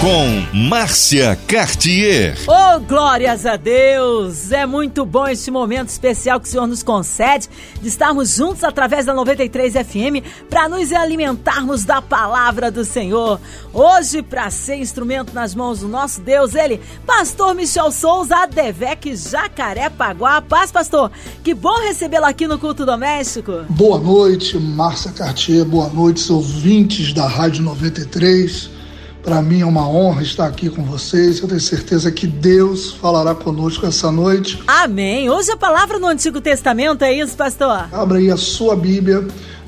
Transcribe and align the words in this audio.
com 0.00 0.46
Márcia 0.54 1.38
Cartier. 1.46 2.34
Oh, 2.48 2.80
glórias 2.80 3.44
a 3.44 3.56
Deus! 3.56 4.50
É 4.50 4.64
muito 4.64 5.04
bom 5.04 5.28
este 5.28 5.50
momento 5.50 5.90
especial 5.90 6.40
que 6.40 6.48
o 6.48 6.50
Senhor 6.50 6.66
nos 6.66 6.82
concede 6.82 7.50
de 7.82 7.86
estarmos 7.86 8.34
juntos 8.34 8.64
através 8.64 9.04
da 9.04 9.12
93 9.12 9.74
FM 9.74 10.24
para 10.48 10.70
nos 10.70 10.90
alimentarmos 10.90 11.84
da 11.84 12.00
palavra 12.00 12.70
do 12.70 12.82
Senhor. 12.82 13.38
Hoje, 13.74 14.22
para 14.22 14.50
ser 14.50 14.76
instrumento 14.76 15.34
nas 15.34 15.54
mãos 15.54 15.80
do 15.80 15.88
nosso 15.88 16.22
Deus, 16.22 16.54
ele, 16.54 16.80
Pastor 17.06 17.54
Michel 17.54 17.92
Souza, 17.92 18.36
Adevec 18.36 19.14
Jacarepaguá. 19.14 20.40
Paz, 20.40 20.72
pastor! 20.72 21.12
Que 21.44 21.52
bom 21.52 21.78
recebê-lo 21.78 22.24
aqui 22.24 22.46
no 22.46 22.58
Culto 22.58 22.86
Doméstico. 22.86 23.66
Boa 23.68 23.98
noite, 23.98 24.58
Márcia 24.58 25.12
Cartier. 25.12 25.62
Boa 25.66 25.90
noite, 25.90 26.32
ouvintes 26.32 27.12
da 27.12 27.26
Rádio 27.26 27.62
93. 27.64 28.79
Para 29.22 29.42
mim 29.42 29.60
é 29.60 29.66
uma 29.66 29.86
honra 29.86 30.22
estar 30.22 30.46
aqui 30.46 30.70
com 30.70 30.82
vocês. 30.82 31.40
Eu 31.40 31.48
tenho 31.48 31.60
certeza 31.60 32.10
que 32.10 32.26
Deus 32.26 32.92
falará 32.92 33.34
conosco 33.34 33.86
essa 33.86 34.10
noite. 34.10 34.62
Amém. 34.66 35.28
Hoje 35.28 35.52
a 35.52 35.56
palavra 35.56 35.98
no 35.98 36.06
Antigo 36.06 36.40
Testamento 36.40 37.02
é 37.02 37.12
isso, 37.12 37.36
pastor? 37.36 37.88
Abra 37.92 38.18
aí 38.18 38.30
a 38.30 38.36
sua 38.36 38.74
Bíblia 38.74 39.26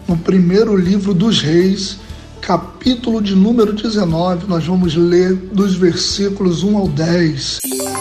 no 0.09 0.17
primeiro 0.17 0.75
livro 0.75 1.13
dos 1.13 1.41
Reis, 1.41 1.99
capítulo 2.41 3.21
de 3.21 3.35
número 3.35 3.73
19. 3.73 4.47
Nós 4.49 4.65
vamos 4.65 4.95
ler 4.95 5.35
dos 5.35 5.75
versículos 5.75 6.63
1 6.63 6.77
ao 6.77 6.89
10. 6.89 7.61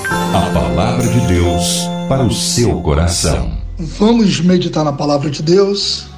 A 0.10 0.50
palavra 0.54 1.08
de 1.08 1.28
Deus 1.28 1.82
para 2.08 2.24
o 2.24 2.34
seu 2.34 2.82
coração. 2.82 3.52
Vamos 3.78 4.40
meditar 4.40 4.84
na 4.84 4.94
palavra 4.94 5.30
de 5.30 5.44
Deus. 5.44 6.11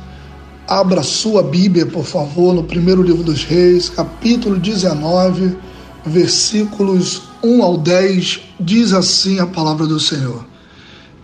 Abra 0.68 1.04
sua 1.04 1.44
Bíblia, 1.44 1.86
por 1.86 2.06
favor, 2.06 2.54
no 2.54 2.64
primeiro 2.64 3.04
livro 3.04 3.22
dos 3.22 3.44
Reis, 3.44 3.90
capítulo 3.90 4.58
19, 4.58 5.58
versículos 6.06 7.24
1 7.44 7.62
ao 7.62 7.78
10, 7.78 8.40
diz 8.62 8.94
assim 8.94 9.40
a 9.40 9.46
palavra 9.46 9.86
do 9.86 10.00
Senhor. 10.00 10.46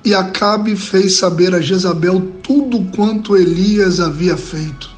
E 0.03 0.13
Acabe 0.13 0.75
fez 0.75 1.15
saber 1.15 1.55
a 1.55 1.61
Jezabel 1.61 2.19
tudo 2.43 2.83
quanto 2.93 3.37
Elias 3.37 4.01
havia 4.01 4.35
feito, 4.35 4.89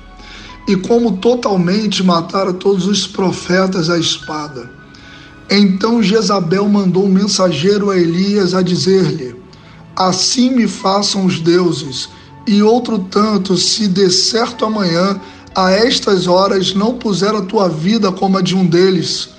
e 0.67 0.75
como 0.75 1.17
totalmente 1.17 2.03
matara 2.03 2.51
todos 2.51 2.87
os 2.87 3.05
profetas 3.05 3.91
à 3.91 3.99
espada. 3.99 4.71
Então 5.51 6.01
Jezabel 6.01 6.67
mandou 6.67 7.05
um 7.05 7.13
mensageiro 7.13 7.91
a 7.91 7.97
Elias 7.97 8.55
a 8.55 8.63
dizer-lhe: 8.63 9.35
Assim 9.95 10.49
me 10.49 10.67
façam 10.67 11.25
os 11.25 11.39
deuses 11.39 12.09
e 12.47 12.61
outro 12.63 12.99
tanto, 12.99 13.55
se 13.55 13.87
de 13.87 14.09
certo 14.09 14.65
amanhã, 14.65 15.19
a 15.53 15.71
estas 15.71 16.27
horas, 16.27 16.73
não 16.73 16.95
puser 16.95 17.35
a 17.35 17.41
tua 17.41 17.67
vida 17.69 18.11
como 18.11 18.37
a 18.37 18.41
de 18.41 18.55
um 18.55 18.65
deles. 18.65 19.29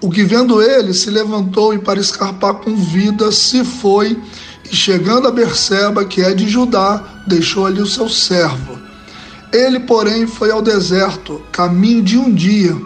O 0.00 0.10
que 0.10 0.24
vendo 0.24 0.62
ele 0.62 0.94
se 0.94 1.10
levantou 1.10 1.74
e 1.74 1.78
para 1.78 2.00
escarpar 2.00 2.54
com 2.54 2.74
vida 2.74 3.30
se 3.30 3.64
foi, 3.64 4.18
e 4.70 4.74
chegando 4.74 5.28
a 5.28 5.30
Berseba, 5.30 6.04
que 6.04 6.22
é 6.22 6.32
de 6.32 6.48
Judá, 6.48 7.22
deixou 7.26 7.66
ali 7.66 7.80
o 7.80 7.86
seu 7.86 8.08
servo. 8.08 8.78
Ele, 9.52 9.80
porém, 9.80 10.26
foi 10.26 10.50
ao 10.50 10.62
deserto, 10.62 11.40
caminho 11.52 12.02
de 12.02 12.16
um 12.16 12.32
dia, 12.32 12.76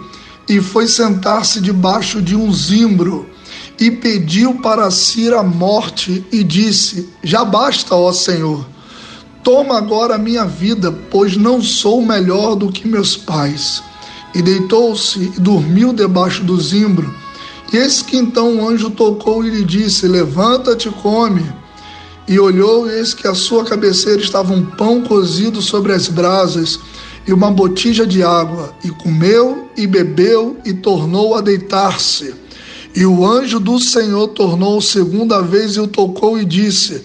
e 0.49 0.61
foi 0.61 0.87
sentar-se 0.89 1.61
debaixo 1.61 2.21
de 2.21 2.35
um 2.35 2.53
zimbro, 2.53 3.29
e 3.79 3.91
pediu 3.91 4.55
para 4.55 4.91
si 4.91 5.33
a 5.33 5.43
morte, 5.43 6.25
e 6.33 6.43
disse: 6.43 7.09
Já 7.23 7.45
basta, 7.45 7.95
ó 7.95 8.13
Senhor 8.13 8.74
Toma 9.45 9.77
agora 9.77 10.15
a 10.15 10.19
minha 10.19 10.47
vida, 10.47 10.91
pois 11.11 11.37
não 11.37 11.61
sou 11.61 12.01
melhor 12.01 12.57
do 12.57 12.73
que 12.73 12.89
meus 12.89 13.15
pais. 13.15 13.83
E 14.35 14.41
deitou-se 14.41 15.19
e 15.37 15.39
dormiu 15.39 15.93
debaixo 15.93 16.43
do 16.43 16.59
zimbro. 16.59 17.15
E 17.71 17.77
eis 17.77 18.01
que 18.01 18.17
então 18.17 18.57
o 18.57 18.67
anjo 18.67 18.89
tocou 18.89 19.45
e 19.45 19.51
lhe 19.51 19.63
disse: 19.63 20.09
Levanta-te 20.09 20.89
come. 20.89 21.45
E 22.27 22.41
olhou, 22.41 22.89
e 22.89 22.95
eis 22.95 23.13
que 23.13 23.29
à 23.29 23.35
sua 23.35 23.67
cabeceira 23.67 24.23
estava 24.23 24.55
um 24.55 24.65
pão 24.65 25.03
cozido 25.03 25.61
sobre 25.61 25.93
as 25.93 26.09
brasas 26.09 26.81
e 27.27 27.33
uma 27.33 27.51
botija 27.51 28.07
de 28.07 28.23
água. 28.23 28.75
E 28.83 28.89
comeu 28.89 29.69
e 29.77 29.87
bebeu 29.87 30.57
e 30.65 30.73
tornou 30.73 31.35
a 31.35 31.43
deitar-se. 31.43 32.35
E 32.97 33.05
o 33.05 33.27
anjo 33.27 33.61
do 33.61 33.79
Senhor 33.79 34.29
tornou 34.29 34.81
segunda 34.81 35.43
vez 35.43 35.73
e 35.73 35.81
o 35.81 35.87
tocou 35.87 36.41
e 36.41 36.47
disse: 36.47 37.05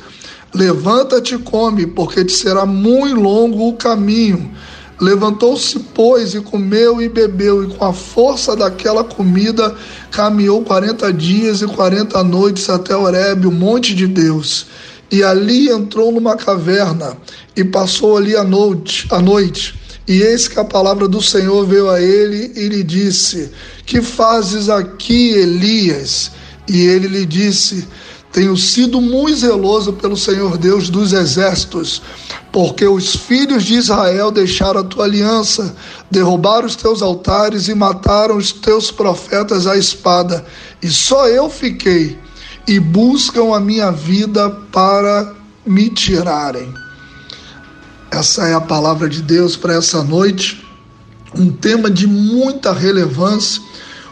Levanta-te 0.53 1.35
e 1.35 1.39
come, 1.39 1.85
porque 1.85 2.25
te 2.25 2.33
será 2.33 2.65
muito 2.65 3.19
longo 3.19 3.67
o 3.67 3.73
caminho. 3.73 4.51
Levantou-se, 4.99 5.79
pois, 5.93 6.33
e 6.33 6.41
comeu 6.41 7.01
e 7.01 7.07
bebeu, 7.07 7.63
e 7.63 7.67
com 7.67 7.85
a 7.85 7.93
força 7.93 8.55
daquela 8.55 9.03
comida 9.03 9.73
caminhou 10.11 10.61
quarenta 10.63 11.13
dias 11.13 11.61
e 11.61 11.67
quarenta 11.67 12.21
noites 12.23 12.69
até 12.69 12.95
Horebe, 12.95 13.47
o 13.47 13.51
monte 13.51 13.95
de 13.95 14.07
Deus. 14.07 14.65
E 15.11 15.23
ali 15.23 15.69
entrou 15.69 16.11
numa 16.11 16.35
caverna 16.35 17.15
e 17.55 17.63
passou 17.63 18.17
ali 18.17 18.35
a 18.35 18.43
noite. 18.43 19.07
A 19.09 19.21
noite. 19.21 19.79
E 20.07 20.21
eis 20.21 20.47
que 20.47 20.59
a 20.59 20.65
palavra 20.65 21.07
do 21.07 21.21
Senhor 21.21 21.65
veio 21.65 21.89
a 21.89 22.01
ele 22.01 22.51
e 22.55 22.67
lhe 22.67 22.83
disse: 22.83 23.51
Que 23.85 24.01
fazes 24.01 24.67
aqui, 24.67 25.29
Elias? 25.29 26.31
E 26.67 26.81
ele 26.81 27.07
lhe 27.07 27.25
disse: 27.25 27.87
tenho 28.31 28.55
sido 28.55 29.01
muito 29.01 29.37
zeloso 29.37 29.93
pelo 29.93 30.15
Senhor 30.15 30.57
Deus 30.57 30.89
dos 30.89 31.13
exércitos, 31.13 32.01
porque 32.51 32.85
os 32.85 33.15
filhos 33.15 33.63
de 33.63 33.75
Israel 33.75 34.31
deixaram 34.31 34.81
a 34.81 34.83
tua 34.83 35.05
aliança, 35.05 35.75
derrubaram 36.11 36.67
os 36.67 36.75
teus 36.75 37.01
altares 37.01 37.67
e 37.67 37.73
mataram 37.73 38.37
os 38.37 38.51
teus 38.51 38.91
profetas 38.91 39.65
à 39.65 39.75
espada, 39.77 40.45
e 40.81 40.89
só 40.89 41.27
eu 41.27 41.49
fiquei, 41.49 42.19
e 42.67 42.79
buscam 42.79 43.55
a 43.55 43.59
minha 43.59 43.91
vida 43.91 44.49
para 44.71 45.33
me 45.65 45.89
tirarem. 45.89 46.71
Essa 48.11 48.47
é 48.47 48.53
a 48.53 48.61
palavra 48.61 49.09
de 49.09 49.21
Deus 49.21 49.55
para 49.55 49.73
essa 49.73 50.03
noite, 50.03 50.63
um 51.35 51.51
tema 51.51 51.89
de 51.89 52.05
muita 52.05 52.73
relevância, 52.73 53.61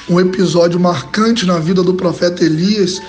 um 0.10 0.20
episódio 0.20 0.80
marcante 0.80 1.46
na 1.46 1.60
vida 1.60 1.84
do 1.84 1.94
profeta 1.94 2.44
Elias 2.44 3.02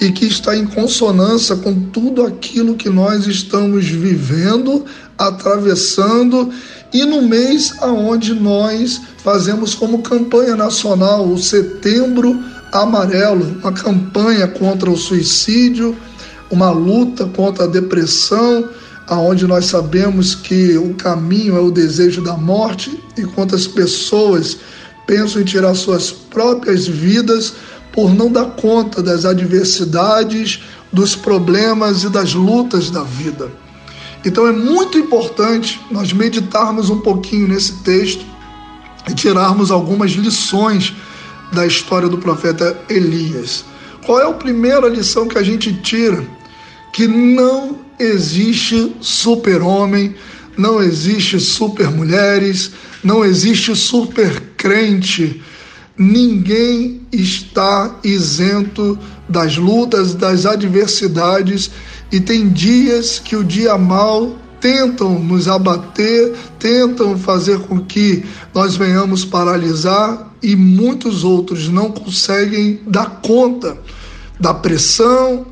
e 0.00 0.10
que 0.10 0.26
está 0.26 0.56
em 0.56 0.66
consonância 0.66 1.54
com 1.56 1.74
tudo 1.74 2.24
aquilo 2.24 2.74
que 2.74 2.88
nós 2.88 3.26
estamos 3.26 3.86
vivendo, 3.86 4.84
atravessando 5.18 6.50
e 6.92 7.04
no 7.04 7.22
mês 7.22 7.74
aonde 7.80 8.34
nós 8.34 9.00
fazemos 9.22 9.74
como 9.74 10.02
campanha 10.02 10.56
nacional 10.56 11.28
o 11.28 11.38
Setembro 11.38 12.42
Amarelo, 12.72 13.58
uma 13.60 13.72
campanha 13.72 14.48
contra 14.48 14.90
o 14.90 14.96
suicídio, 14.96 15.96
uma 16.50 16.70
luta 16.70 17.26
contra 17.26 17.64
a 17.64 17.68
depressão, 17.68 18.68
aonde 19.06 19.46
nós 19.46 19.66
sabemos 19.66 20.34
que 20.34 20.78
o 20.78 20.94
caminho 20.94 21.56
é 21.56 21.60
o 21.60 21.70
desejo 21.70 22.22
da 22.22 22.36
morte 22.36 22.98
e 23.18 23.22
quantas 23.22 23.66
pessoas 23.66 24.56
pensam 25.06 25.42
em 25.42 25.44
tirar 25.44 25.74
suas 25.74 26.10
próprias 26.10 26.86
vidas 26.86 27.54
por 27.92 28.14
não 28.14 28.30
dar 28.30 28.46
conta 28.56 29.02
das 29.02 29.24
adversidades, 29.24 30.62
dos 30.92 31.14
problemas 31.16 32.04
e 32.04 32.08
das 32.08 32.34
lutas 32.34 32.90
da 32.90 33.02
vida. 33.02 33.50
Então 34.24 34.46
é 34.46 34.52
muito 34.52 34.98
importante 34.98 35.80
nós 35.90 36.12
meditarmos 36.12 36.90
um 36.90 37.00
pouquinho 37.00 37.48
nesse 37.48 37.74
texto 37.82 38.24
e 39.08 39.14
tirarmos 39.14 39.70
algumas 39.70 40.12
lições 40.12 40.94
da 41.52 41.66
história 41.66 42.08
do 42.08 42.18
profeta 42.18 42.78
Elias. 42.88 43.64
Qual 44.04 44.20
é 44.20 44.28
a 44.28 44.32
primeira 44.32 44.88
lição 44.88 45.26
que 45.26 45.38
a 45.38 45.42
gente 45.42 45.72
tira? 45.72 46.24
Que 46.92 47.06
não 47.06 47.78
existe 47.98 48.94
super-homem, 49.00 50.14
não 50.56 50.82
existe 50.82 51.40
super-mulheres, 51.40 52.72
não 53.02 53.24
existe 53.24 53.74
super-crente 53.74 55.42
Ninguém 56.02 57.02
está 57.12 57.94
isento 58.02 58.98
das 59.28 59.58
lutas, 59.58 60.14
das 60.14 60.46
adversidades, 60.46 61.70
e 62.10 62.18
tem 62.18 62.48
dias 62.48 63.18
que 63.18 63.36
o 63.36 63.44
dia 63.44 63.76
mal 63.76 64.34
tentam 64.62 65.18
nos 65.18 65.46
abater, 65.46 66.34
tentam 66.58 67.18
fazer 67.18 67.58
com 67.58 67.78
que 67.80 68.24
nós 68.54 68.76
venhamos 68.76 69.26
paralisar 69.26 70.32
e 70.42 70.56
muitos 70.56 71.22
outros 71.22 71.68
não 71.68 71.90
conseguem 71.90 72.80
dar 72.86 73.20
conta 73.20 73.76
da 74.40 74.54
pressão, 74.54 75.48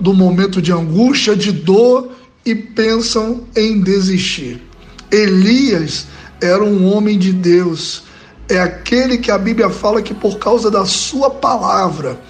do 0.00 0.14
momento 0.14 0.62
de 0.62 0.72
angústia, 0.72 1.36
de 1.36 1.52
dor 1.52 2.08
e 2.42 2.54
pensam 2.54 3.42
em 3.54 3.82
desistir. 3.82 4.62
Elias 5.10 6.06
era 6.40 6.64
um 6.64 6.90
homem 6.90 7.18
de 7.18 7.34
Deus 7.34 8.08
é 8.50 8.60
aquele 8.60 9.18
que 9.18 9.30
a 9.30 9.38
Bíblia 9.38 9.70
fala 9.70 10.02
que 10.02 10.12
por 10.12 10.38
causa 10.38 10.70
da 10.70 10.84
sua 10.84 11.30
palavra, 11.30 12.20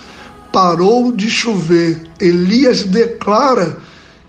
parou 0.53 1.13
de 1.13 1.31
chover. 1.31 2.03
Elias 2.21 2.85
declara 2.85 3.79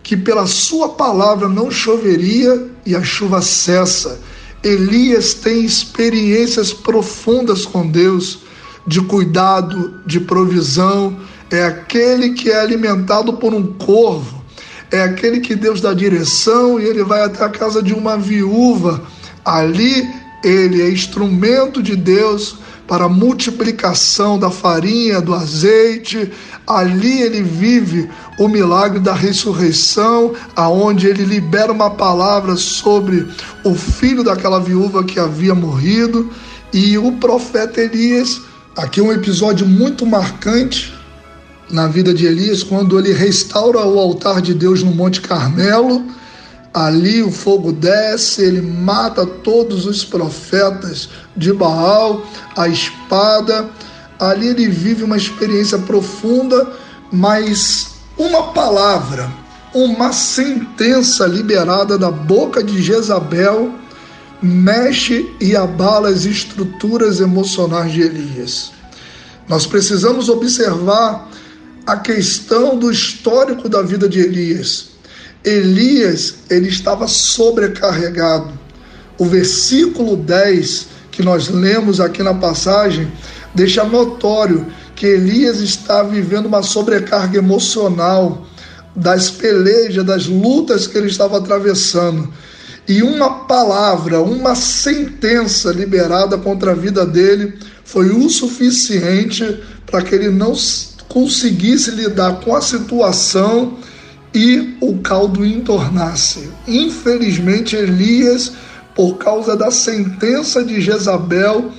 que 0.02 0.16
pela 0.16 0.48
sua 0.48 0.90
palavra 0.90 1.48
não 1.48 1.70
choveria 1.70 2.70
e 2.86 2.96
a 2.96 3.04
chuva 3.04 3.42
cessa. 3.42 4.20
Elias 4.64 5.34
tem 5.34 5.66
experiências 5.66 6.72
profundas 6.72 7.66
com 7.66 7.88
Deus, 7.88 8.40
de 8.86 9.02
cuidado, 9.02 10.02
de 10.06 10.20
provisão. 10.20 11.18
É 11.50 11.64
aquele 11.64 12.32
que 12.32 12.50
é 12.50 12.60
alimentado 12.60 13.34
por 13.34 13.54
um 13.54 13.74
corvo, 13.74 14.42
é 14.90 15.02
aquele 15.02 15.40
que 15.40 15.56
Deus 15.56 15.82
dá 15.82 15.94
direção 15.94 16.80
e 16.80 16.86
ele 16.86 17.04
vai 17.04 17.22
até 17.22 17.44
a 17.44 17.50
casa 17.50 17.82
de 17.82 17.94
uma 17.94 18.18
viúva. 18.18 19.02
Ali 19.44 20.08
ele 20.44 20.82
é 20.82 20.90
instrumento 20.90 21.82
de 21.82 21.96
Deus 21.96 22.56
para 22.88 23.06
a 23.06 23.10
multiplicação 23.10 24.38
da 24.38 24.50
farinha, 24.50 25.22
do 25.22 25.34
azeite. 25.34 26.32
Ali 26.68 27.22
ele 27.22 27.42
vive 27.42 28.10
o 28.38 28.48
milagre 28.48 29.00
da 29.00 29.14
ressurreição, 29.14 30.34
aonde 30.56 31.08
ele 31.08 31.24
libera 31.24 31.72
uma 31.72 31.92
palavra 31.92 32.56
sobre 32.58 33.28
o 33.64 33.74
filho 33.76 34.24
daquela 34.24 34.60
viúva 34.60 35.04
que 35.04 35.20
havia 35.20 35.56
morrido. 35.56 36.30
E 36.74 36.98
o 36.98 37.14
profeta 37.14 37.82
Elias, 37.82 38.42
aqui 38.76 39.00
um 39.00 39.12
episódio 39.12 39.68
muito 39.68 40.06
marcante 40.06 40.94
na 41.70 41.88
vida 41.88 42.14
de 42.14 42.26
Elias, 42.26 42.64
quando 42.64 43.00
ele 43.00 43.14
restaura 43.14 43.80
o 43.86 43.98
altar 43.98 44.42
de 44.42 44.54
Deus 44.54 44.84
no 44.84 44.92
Monte 44.92 45.22
Carmelo 45.22 46.04
Ali 46.74 47.22
o 47.22 47.32
fogo 47.32 47.72
desce, 47.74 48.44
ele 48.44 48.62
mata 48.62 49.26
todos 49.26 49.86
os 49.86 50.06
profetas 50.06 51.10
de 51.36 51.52
Baal, 51.52 52.26
a 52.56 52.68
espada. 52.68 53.70
Ali 54.18 54.48
ele 54.48 54.68
vive 54.70 55.04
uma 55.04 55.18
experiência 55.18 55.78
profunda, 55.80 56.72
mas 57.12 57.96
uma 58.18 58.54
palavra, 58.54 59.30
uma 59.74 60.14
sentença 60.14 61.26
liberada 61.26 61.98
da 61.98 62.10
boca 62.10 62.64
de 62.64 62.82
Jezabel 62.82 63.74
mexe 64.42 65.30
e 65.40 65.56
abala 65.56 66.10
as 66.10 66.26
estruturas 66.26 67.20
emocionais 67.20 67.92
de 67.92 68.02
Elias. 68.02 68.72
Nós 69.48 69.68
precisamos 69.68 70.30
observar 70.30 71.30
a 71.86 71.98
questão 71.98 72.78
do 72.78 72.92
histórico 72.92 73.68
da 73.68 73.82
vida 73.82 74.08
de 74.08 74.20
Elias. 74.20 74.91
Elias, 75.44 76.36
ele 76.50 76.70
estava 76.70 77.08
sobrecarregado. 77.08 78.52
O 79.18 79.26
versículo 79.26 80.16
10 80.16 80.88
que 81.12 81.22
nós 81.22 81.50
lemos 81.50 82.00
aqui 82.00 82.24
na 82.24 82.34
passagem 82.34 83.12
deixa 83.54 83.84
notório 83.84 84.66
que 84.96 85.06
Elias 85.06 85.60
está 85.60 86.04
vivendo 86.04 86.46
uma 86.46 86.64
sobrecarga 86.64 87.38
emocional 87.38 88.48
das 88.96 89.30
pelejas, 89.30 90.06
das 90.06 90.28
lutas 90.28 90.88
que 90.88 90.98
ele 90.98 91.08
estava 91.08 91.38
atravessando. 91.38 92.32
E 92.88 93.02
uma 93.02 93.46
palavra, 93.46 94.22
uma 94.22 94.56
sentença 94.56 95.72
liberada 95.72 96.38
contra 96.38 96.72
a 96.72 96.76
vida 96.76 97.06
dele 97.06 97.58
foi 97.84 98.10
o 98.10 98.30
suficiente 98.30 99.60
para 99.86 100.02
que 100.02 100.16
ele 100.16 100.30
não 100.30 100.54
conseguisse 101.08 101.92
lidar 101.92 102.40
com 102.42 102.56
a 102.56 102.62
situação 102.62 103.78
e 104.34 104.78
o 104.80 105.00
caldo 105.00 105.46
entornasse. 105.46 106.50
Infelizmente, 106.68 107.76
Elias, 107.76 108.54
por 108.96 109.18
causa 109.18 109.56
da 109.56 109.72
sentença 109.72 110.64
de 110.64 110.80
Jezabel, 110.80 111.72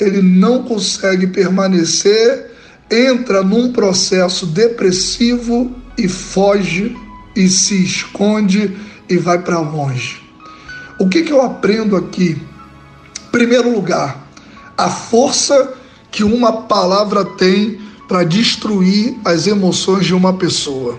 ele 0.00 0.22
não 0.22 0.62
consegue 0.62 1.26
permanecer, 1.26 2.50
entra 2.90 3.42
num 3.42 3.72
processo 3.72 4.46
depressivo 4.46 5.74
e 5.96 6.08
foge 6.08 6.96
e 7.34 7.48
se 7.48 7.82
esconde 7.84 8.76
e 9.08 9.16
vai 9.16 9.38
para 9.38 9.58
longe. 9.58 10.22
O 10.98 11.08
que, 11.08 11.22
que 11.22 11.32
eu 11.32 11.42
aprendo 11.42 11.96
aqui? 11.96 12.40
Primeiro 13.30 13.72
lugar, 13.72 14.28
a 14.76 14.88
força 14.88 15.74
que 16.10 16.24
uma 16.24 16.62
palavra 16.62 17.24
tem 17.24 17.80
para 18.08 18.24
destruir 18.24 19.16
as 19.24 19.46
emoções 19.46 20.06
de 20.06 20.14
uma 20.14 20.32
pessoa. 20.32 20.98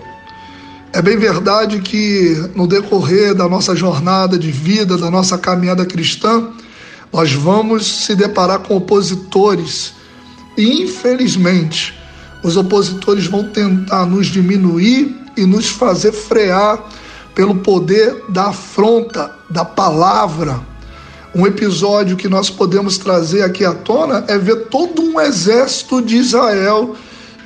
É 0.92 1.00
bem 1.00 1.16
verdade 1.16 1.78
que 1.80 2.50
no 2.56 2.66
decorrer 2.66 3.32
da 3.32 3.48
nossa 3.48 3.76
jornada 3.76 4.36
de 4.36 4.50
vida, 4.50 4.98
da 4.98 5.08
nossa 5.08 5.38
caminhada 5.38 5.86
cristã, 5.86 6.48
nós 7.12 7.32
vamos 7.32 7.86
se 8.04 8.16
deparar 8.16 8.58
com 8.58 8.76
opositores. 8.76 9.92
E 10.56 10.82
infelizmente, 10.82 11.96
os 12.42 12.56
opositores 12.56 13.26
vão 13.26 13.44
tentar 13.44 14.04
nos 14.04 14.26
diminuir 14.26 15.16
e 15.36 15.46
nos 15.46 15.68
fazer 15.68 16.10
frear 16.10 16.82
pelo 17.36 17.54
poder 17.54 18.24
da 18.28 18.46
afronta, 18.46 19.32
da 19.48 19.64
palavra. 19.64 20.60
Um 21.32 21.46
episódio 21.46 22.16
que 22.16 22.28
nós 22.28 22.50
podemos 22.50 22.98
trazer 22.98 23.42
aqui 23.42 23.64
à 23.64 23.72
tona 23.72 24.24
é 24.26 24.36
ver 24.36 24.66
todo 24.66 25.00
um 25.00 25.20
exército 25.20 26.02
de 26.02 26.16
Israel 26.16 26.96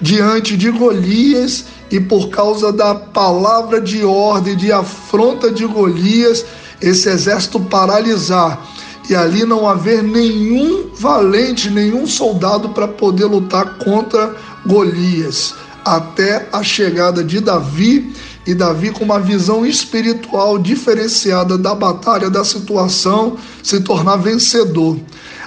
diante 0.00 0.56
de 0.56 0.70
Golias 0.70 1.66
e 1.90 2.00
por 2.00 2.28
causa 2.28 2.72
da 2.72 2.94
palavra 2.94 3.80
de 3.80 4.04
ordem, 4.04 4.56
de 4.56 4.72
afronta 4.72 5.50
de 5.50 5.66
Golias, 5.66 6.44
esse 6.80 7.08
exército 7.08 7.60
paralisar 7.60 8.60
e 9.08 9.14
ali 9.14 9.44
não 9.44 9.68
haver 9.68 10.02
nenhum 10.02 10.90
valente, 10.94 11.70
nenhum 11.70 12.06
soldado 12.06 12.70
para 12.70 12.88
poder 12.88 13.26
lutar 13.26 13.78
contra 13.78 14.34
Golias, 14.66 15.54
até 15.84 16.48
a 16.52 16.62
chegada 16.62 17.22
de 17.22 17.40
Davi 17.40 18.14
e 18.46 18.54
Davi 18.54 18.90
com 18.90 19.04
uma 19.04 19.20
visão 19.20 19.64
espiritual 19.64 20.58
diferenciada 20.58 21.56
da 21.58 21.74
batalha, 21.74 22.30
da 22.30 22.44
situação, 22.44 23.36
se 23.62 23.80
tornar 23.80 24.16
vencedor. 24.16 24.98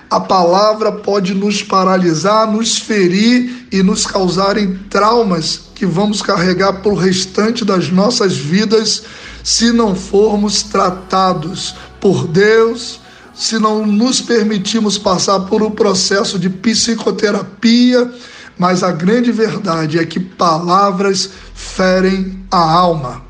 A 0.09 0.19
palavra 0.19 0.91
pode 0.91 1.33
nos 1.33 1.61
paralisar, 1.61 2.49
nos 2.49 2.77
ferir 2.77 3.67
e 3.71 3.83
nos 3.83 4.05
causarem 4.05 4.79
traumas 4.89 5.66
que 5.77 5.85
vamos 5.85 6.23
carregar 6.23 6.73
para 6.81 6.91
o 6.91 6.95
restante 6.95 7.63
das 7.63 7.91
nossas 7.91 8.35
vidas 8.35 9.03
se 9.43 9.71
não 9.71 9.95
formos 9.95 10.63
tratados 10.63 11.75
por 12.01 12.27
Deus, 12.27 12.99
se 13.35 13.59
não 13.59 13.85
nos 13.85 14.19
permitirmos 14.19 14.97
passar 14.97 15.41
por 15.41 15.61
um 15.61 15.69
processo 15.69 16.39
de 16.39 16.49
psicoterapia. 16.49 18.11
Mas 18.57 18.81
a 18.81 18.91
grande 18.91 19.31
verdade 19.31 19.99
é 19.99 20.05
que 20.05 20.19
palavras 20.19 21.29
ferem 21.53 22.43
a 22.49 22.57
alma. 22.57 23.21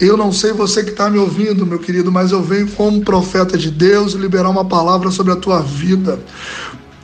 Eu 0.00 0.16
não 0.16 0.32
sei 0.32 0.52
você 0.52 0.82
que 0.82 0.90
está 0.90 1.08
me 1.10 1.18
ouvindo, 1.18 1.66
meu 1.66 1.78
querido, 1.78 2.10
mas 2.10 2.32
eu 2.32 2.42
venho 2.42 2.68
como 2.72 3.04
profeta 3.04 3.56
de 3.58 3.70
Deus 3.70 4.14
liberar 4.14 4.48
uma 4.48 4.64
palavra 4.64 5.10
sobre 5.10 5.32
a 5.32 5.36
tua 5.36 5.60
vida. 5.60 6.18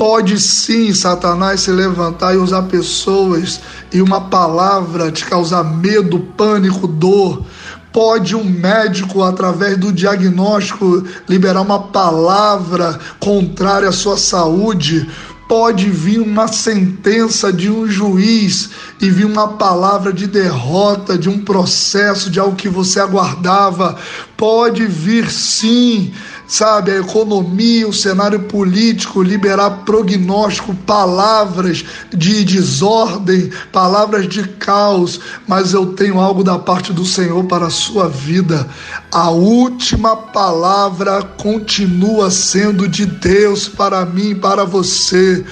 Pode 0.00 0.40
sim, 0.40 0.94
Satanás, 0.94 1.60
se 1.60 1.70
levantar 1.70 2.32
e 2.32 2.38
usar 2.38 2.62
pessoas 2.62 3.60
e 3.92 4.00
uma 4.00 4.18
palavra 4.30 5.12
te 5.12 5.26
causar 5.26 5.62
medo, 5.62 6.20
pânico, 6.38 6.86
dor. 6.86 7.44
Pode 7.92 8.34
um 8.34 8.42
médico, 8.42 9.22
através 9.22 9.76
do 9.76 9.92
diagnóstico, 9.92 11.04
liberar 11.28 11.60
uma 11.60 11.80
palavra 11.80 12.98
contrária 13.18 13.90
à 13.90 13.92
sua 13.92 14.16
saúde 14.16 15.06
pode 15.46 15.90
vir 15.90 16.20
uma 16.20 16.46
sentença 16.46 17.52
de 17.52 17.68
um 17.68 17.84
juiz 17.84 18.70
e 19.00 19.10
vir 19.10 19.26
uma 19.26 19.48
palavra 19.48 20.12
de 20.12 20.28
derrota, 20.28 21.18
de 21.18 21.28
um 21.28 21.40
processo, 21.40 22.30
de 22.30 22.38
algo 22.38 22.54
que 22.54 22.68
você 22.68 23.00
aguardava. 23.00 23.98
Pode 24.36 24.86
vir 24.86 25.28
sim 25.28 26.14
sabe, 26.50 26.90
a 26.90 26.98
economia, 26.98 27.86
o 27.86 27.92
cenário 27.92 28.40
político, 28.40 29.22
liberar 29.22 29.84
prognóstico, 29.84 30.74
palavras 30.74 31.84
de 32.12 32.44
desordem, 32.44 33.52
palavras 33.70 34.26
de 34.26 34.42
caos, 34.42 35.20
mas 35.46 35.72
eu 35.72 35.94
tenho 35.94 36.18
algo 36.18 36.42
da 36.42 36.58
parte 36.58 36.92
do 36.92 37.06
Senhor 37.06 37.44
para 37.44 37.66
a 37.66 37.70
sua 37.70 38.08
vida. 38.08 38.68
A 39.12 39.30
última 39.30 40.16
palavra 40.16 41.22
continua 41.22 42.32
sendo 42.32 42.88
de 42.88 43.06
Deus 43.06 43.68
para 43.68 44.04
mim, 44.04 44.34
para 44.34 44.64
você. 44.64 45.44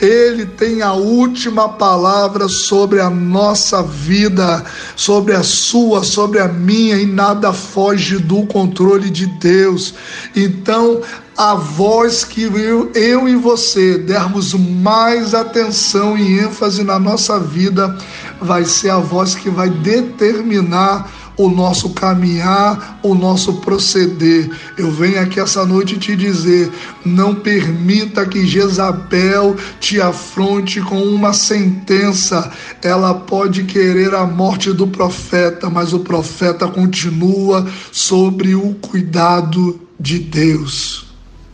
Ele 0.00 0.46
tem 0.46 0.80
a 0.80 0.94
última 0.94 1.68
palavra 1.68 2.48
sobre 2.48 2.98
a 2.98 3.10
nossa 3.10 3.82
vida, 3.82 4.64
sobre 4.94 5.34
a 5.34 5.42
sua, 5.42 6.02
sobre 6.02 6.38
a 6.38 6.48
minha, 6.48 6.96
e 6.96 7.04
nada 7.04 7.52
foge 7.52 8.16
do 8.16 8.46
controle 8.46 9.10
de 9.10 9.26
Deus. 9.26 9.92
E 10.34 10.45
então, 10.46 11.02
a 11.36 11.54
voz 11.54 12.24
que 12.24 12.44
eu, 12.44 12.90
eu 12.94 13.28
e 13.28 13.36
você 13.36 13.98
dermos 13.98 14.54
mais 14.54 15.34
atenção 15.34 16.16
e 16.16 16.38
ênfase 16.38 16.82
na 16.82 16.98
nossa 16.98 17.38
vida 17.38 17.96
vai 18.40 18.64
ser 18.64 18.90
a 18.90 18.98
voz 18.98 19.34
que 19.34 19.50
vai 19.50 19.68
determinar 19.68 21.10
o 21.36 21.50
nosso 21.50 21.90
caminhar, 21.90 22.98
o 23.02 23.14
nosso 23.14 23.54
proceder. 23.54 24.50
Eu 24.76 24.90
venho 24.90 25.20
aqui 25.20 25.38
essa 25.38 25.64
noite 25.66 25.98
te 25.98 26.16
dizer: 26.16 26.72
não 27.04 27.34
permita 27.34 28.24
que 28.24 28.46
Jezabel 28.46 29.56
te 29.78 30.00
afronte 30.00 30.80
com 30.80 31.02
uma 31.02 31.32
sentença. 31.32 32.50
Ela 32.82 33.12
pode 33.14 33.64
querer 33.64 34.14
a 34.14 34.24
morte 34.24 34.72
do 34.72 34.86
profeta, 34.86 35.68
mas 35.68 35.92
o 35.92 36.00
profeta 36.00 36.66
continua 36.66 37.66
sobre 37.92 38.54
o 38.54 38.74
cuidado 38.74 39.85
de 39.98 40.18
Deus. 40.18 41.06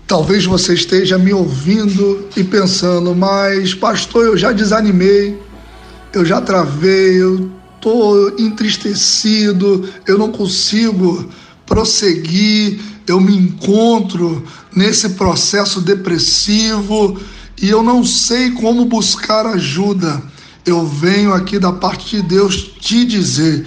Talvez 0.07 0.45
você 0.45 0.75
esteja 0.75 1.17
me 1.17 1.33
ouvindo 1.33 2.29
e 2.37 2.45
pensando, 2.45 3.15
mas 3.15 3.75
pastor, 3.75 4.27
eu 4.27 4.37
já 4.37 4.53
desanimei, 4.53 5.41
eu 6.13 6.25
já 6.25 6.41
travei, 6.41 7.23
eu 7.23 7.51
estou 7.77 8.39
entristecido, 8.39 9.89
eu 10.07 10.19
não 10.19 10.31
consigo 10.31 11.29
prosseguir, 11.67 12.79
eu 13.07 13.21
me 13.21 13.35
encontro 13.35 14.45
nesse 14.75 15.11
processo 15.11 15.81
depressivo 15.81 17.19
e 17.61 17.69
eu 17.69 17.83
não 17.83 18.05
sei 18.05 18.51
como 18.51 18.85
buscar 18.85 19.47
ajuda. 19.47 20.23
Eu 20.65 20.87
venho 20.87 21.33
aqui 21.33 21.59
da 21.59 21.73
parte 21.73 22.17
de 22.17 22.23
Deus 22.23 22.57
te 22.81 23.05
dizer: 23.05 23.67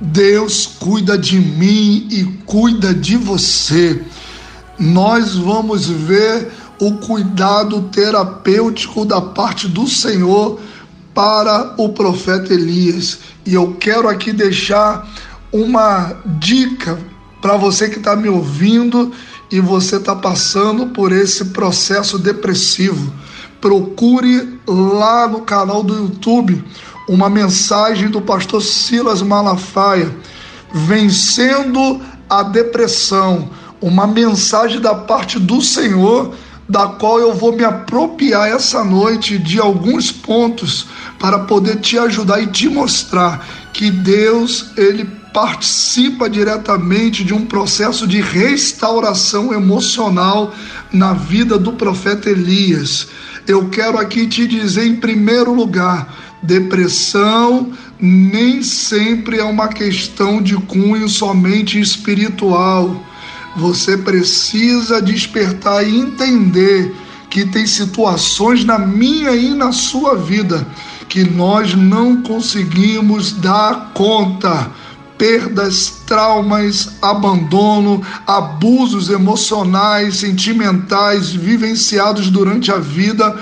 Deus 0.00 0.66
cuida 0.78 1.16
de 1.16 1.38
mim 1.38 2.08
e 2.10 2.24
cuida 2.44 2.92
de 2.92 3.16
você. 3.16 4.02
Nós 4.78 5.34
vamos 5.36 5.86
ver 5.86 6.50
o 6.80 6.94
cuidado 6.94 7.82
terapêutico 7.92 9.04
da 9.04 9.20
parte 9.20 9.68
do 9.68 9.86
Senhor 9.86 10.60
para 11.14 11.74
o 11.78 11.90
profeta 11.90 12.52
Elias. 12.52 13.20
E 13.46 13.54
eu 13.54 13.76
quero 13.78 14.08
aqui 14.08 14.32
deixar 14.32 15.08
uma 15.52 16.16
dica 16.38 16.98
para 17.40 17.56
você 17.56 17.88
que 17.88 17.98
está 17.98 18.16
me 18.16 18.28
ouvindo 18.28 19.12
e 19.50 19.60
você 19.60 19.96
está 19.96 20.16
passando 20.16 20.86
por 20.86 21.12
esse 21.12 21.46
processo 21.46 22.18
depressivo. 22.18 23.12
Procure 23.60 24.58
lá 24.66 25.28
no 25.28 25.42
canal 25.42 25.82
do 25.82 25.94
YouTube 25.94 26.64
uma 27.08 27.28
mensagem 27.28 28.08
do 28.08 28.20
pastor 28.20 28.62
Silas 28.62 29.22
Malafaia, 29.22 30.14
Vencendo 30.72 32.00
a 32.28 32.42
Depressão, 32.42 33.50
uma 33.80 34.06
mensagem 34.06 34.80
da 34.80 34.94
parte 34.94 35.38
do 35.38 35.60
Senhor 35.60 36.34
da 36.68 36.86
qual 36.86 37.20
eu 37.20 37.34
vou 37.34 37.54
me 37.54 37.62
apropriar 37.62 38.48
essa 38.48 38.82
noite 38.82 39.38
de 39.38 39.60
alguns 39.60 40.10
pontos 40.10 40.86
para 41.18 41.40
poder 41.40 41.76
te 41.80 41.98
ajudar 41.98 42.40
e 42.40 42.46
te 42.46 42.68
mostrar 42.68 43.46
que 43.72 43.90
Deus, 43.90 44.70
ele 44.76 45.04
participa 45.32 46.30
diretamente 46.30 47.24
de 47.24 47.34
um 47.34 47.44
processo 47.44 48.06
de 48.06 48.20
restauração 48.20 49.52
emocional 49.52 50.54
na 50.92 51.12
vida 51.12 51.58
do 51.58 51.72
profeta 51.72 52.30
Elias. 52.30 53.08
Eu 53.46 53.68
quero 53.68 53.98
aqui 53.98 54.26
te 54.26 54.46
dizer 54.46 54.86
em 54.86 54.96
primeiro 54.96 55.52
lugar, 55.52 56.33
depressão 56.44 57.72
nem 58.00 58.62
sempre 58.62 59.38
é 59.38 59.44
uma 59.44 59.68
questão 59.68 60.42
de 60.42 60.56
cunho 60.56 61.08
somente 61.08 61.80
espiritual 61.80 63.00
você 63.56 63.96
precisa 63.96 65.00
despertar 65.00 65.86
e 65.86 65.96
entender 65.96 66.94
que 67.30 67.46
tem 67.46 67.66
situações 67.66 68.64
na 68.64 68.78
minha 68.78 69.30
e 69.30 69.54
na 69.54 69.72
sua 69.72 70.16
vida 70.16 70.66
que 71.08 71.22
nós 71.24 71.74
não 71.74 72.22
conseguimos 72.22 73.32
dar 73.32 73.92
conta. 73.94 74.70
Perdas, 75.16 76.02
traumas, 76.06 76.96
abandono, 77.00 78.02
abusos 78.26 79.10
emocionais, 79.10 80.16
sentimentais 80.16 81.30
vivenciados 81.30 82.30
durante 82.30 82.72
a 82.72 82.78
vida 82.78 83.40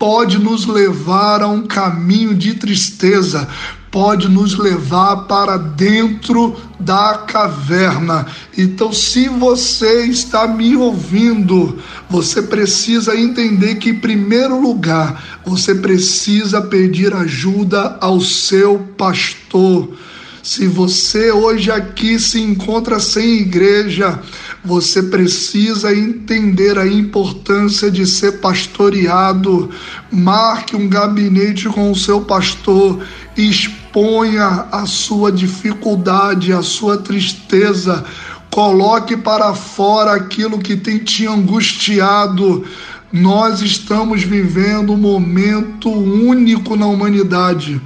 pode 0.00 0.38
nos 0.38 0.64
levar 0.64 1.42
a 1.42 1.46
um 1.46 1.66
caminho 1.66 2.34
de 2.34 2.54
tristeza, 2.54 3.46
pode 3.90 4.30
nos 4.30 4.58
levar 4.58 5.26
para 5.26 5.58
dentro 5.58 6.56
da 6.80 7.18
caverna. 7.26 8.26
Então, 8.56 8.94
se 8.94 9.28
você 9.28 10.06
está 10.06 10.48
me 10.48 10.74
ouvindo, 10.74 11.78
você 12.08 12.40
precisa 12.40 13.14
entender 13.14 13.74
que, 13.74 13.90
em 13.90 13.98
primeiro 13.98 14.58
lugar, 14.58 15.40
você 15.44 15.74
precisa 15.74 16.62
pedir 16.62 17.12
ajuda 17.12 17.98
ao 18.00 18.22
seu 18.22 18.78
pastor. 18.96 19.90
Se 20.42 20.66
você 20.66 21.30
hoje 21.30 21.70
aqui 21.70 22.18
se 22.18 22.40
encontra 22.40 22.98
sem 22.98 23.40
igreja, 23.40 24.18
você 24.64 25.02
precisa 25.02 25.94
entender 25.94 26.78
a 26.78 26.86
importância 26.86 27.90
de 27.90 28.06
ser 28.06 28.40
pastoreado. 28.40 29.68
Marque 30.10 30.74
um 30.74 30.88
gabinete 30.88 31.68
com 31.68 31.90
o 31.90 31.96
seu 31.96 32.22
pastor 32.22 33.04
exponha 33.36 34.66
a 34.72 34.86
sua 34.86 35.30
dificuldade, 35.30 36.54
a 36.54 36.62
sua 36.62 36.96
tristeza, 36.96 38.02
coloque 38.50 39.18
para 39.18 39.54
fora 39.54 40.14
aquilo 40.14 40.58
que 40.58 40.74
tem 40.74 40.98
te 40.98 41.26
angustiado. 41.26 42.64
Nós 43.12 43.60
estamos 43.60 44.22
vivendo 44.22 44.94
um 44.94 44.96
momento 44.96 45.90
único 45.90 46.76
na 46.76 46.86
humanidade 46.86 47.80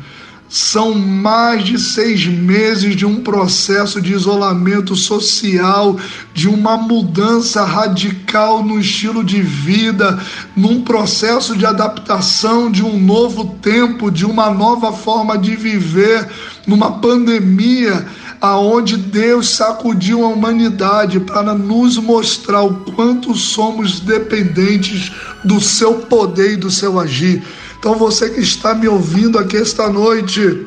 são 0.55 0.95
mais 0.95 1.65
de 1.65 1.77
seis 1.77 2.27
meses 2.27 2.95
de 2.95 3.05
um 3.05 3.17
processo 3.17 4.01
de 4.01 4.13
isolamento 4.13 4.95
social, 4.95 5.99
de 6.33 6.49
uma 6.49 6.77
mudança 6.77 7.65
radical 7.65 8.63
no 8.63 8.79
estilo 8.79 9.25
de 9.25 9.43
vida, 9.43 10.17
num 10.55 10.83
processo 10.83 11.57
de 11.57 11.67
adaptação 11.67 12.71
de 12.71 12.85
um 12.85 12.97
novo 13.01 13.57
tempo, 13.61 14.13
de 14.13 14.25
uma 14.25 14.49
nova 14.49 14.93
forma 14.93 15.37
de 15.37 15.57
viver, 15.57 16.29
numa 16.69 17.01
pandemia 17.01 18.07
aonde 18.41 18.97
Deus 18.97 19.49
sacudiu 19.49 20.25
a 20.25 20.29
humanidade 20.29 21.19
para 21.19 21.53
nos 21.53 21.97
mostrar 21.97 22.63
o 22.63 22.75
quanto 22.93 23.35
somos 23.35 23.99
dependentes 23.99 25.11
do 25.43 25.61
seu 25.61 25.95
poder 25.95 26.53
e 26.53 26.57
do 26.57 26.71
seu 26.71 27.01
agir. 27.01 27.43
Então 27.85 27.97
você 27.97 28.31
que 28.31 28.41
está 28.41 28.75
me 28.75 28.89
ouvindo 28.89 29.39
aqui 29.39 29.59
esta 29.59 29.91
noite, 29.91 30.67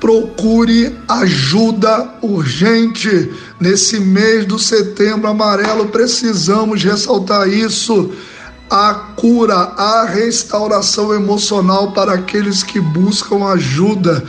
procure 0.00 0.96
ajuda 1.06 2.14
urgente. 2.22 3.30
Nesse 3.60 4.00
mês 4.00 4.46
do 4.46 4.58
setembro 4.58 5.28
amarelo, 5.28 5.88
precisamos 5.88 6.82
ressaltar 6.82 7.46
isso. 7.50 8.10
A 8.70 8.94
cura, 8.94 9.54
a 9.54 10.06
restauração 10.06 11.12
emocional 11.12 11.92
para 11.92 12.14
aqueles 12.14 12.62
que 12.62 12.80
buscam 12.80 13.44
ajuda. 13.44 14.24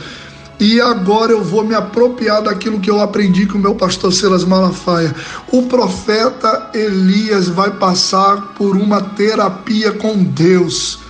E 0.60 0.82
agora 0.82 1.32
eu 1.32 1.42
vou 1.42 1.64
me 1.64 1.74
apropriar 1.74 2.42
daquilo 2.42 2.78
que 2.78 2.90
eu 2.90 3.00
aprendi 3.00 3.46
com 3.46 3.56
o 3.56 3.62
meu 3.62 3.74
pastor 3.74 4.12
Silas 4.12 4.44
Malafaia. 4.44 5.16
O 5.50 5.62
profeta 5.62 6.72
Elias 6.74 7.48
vai 7.48 7.70
passar 7.70 8.52
por 8.52 8.76
uma 8.76 9.00
terapia 9.00 9.92
com 9.92 10.22
Deus. 10.22 11.07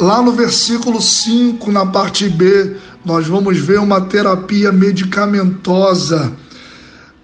Lá 0.00 0.22
no 0.22 0.32
versículo 0.32 0.98
5, 0.98 1.70
na 1.70 1.84
parte 1.84 2.26
B, 2.26 2.74
nós 3.04 3.26
vamos 3.26 3.58
ver 3.58 3.78
uma 3.78 4.00
terapia 4.00 4.72
medicamentosa. 4.72 6.32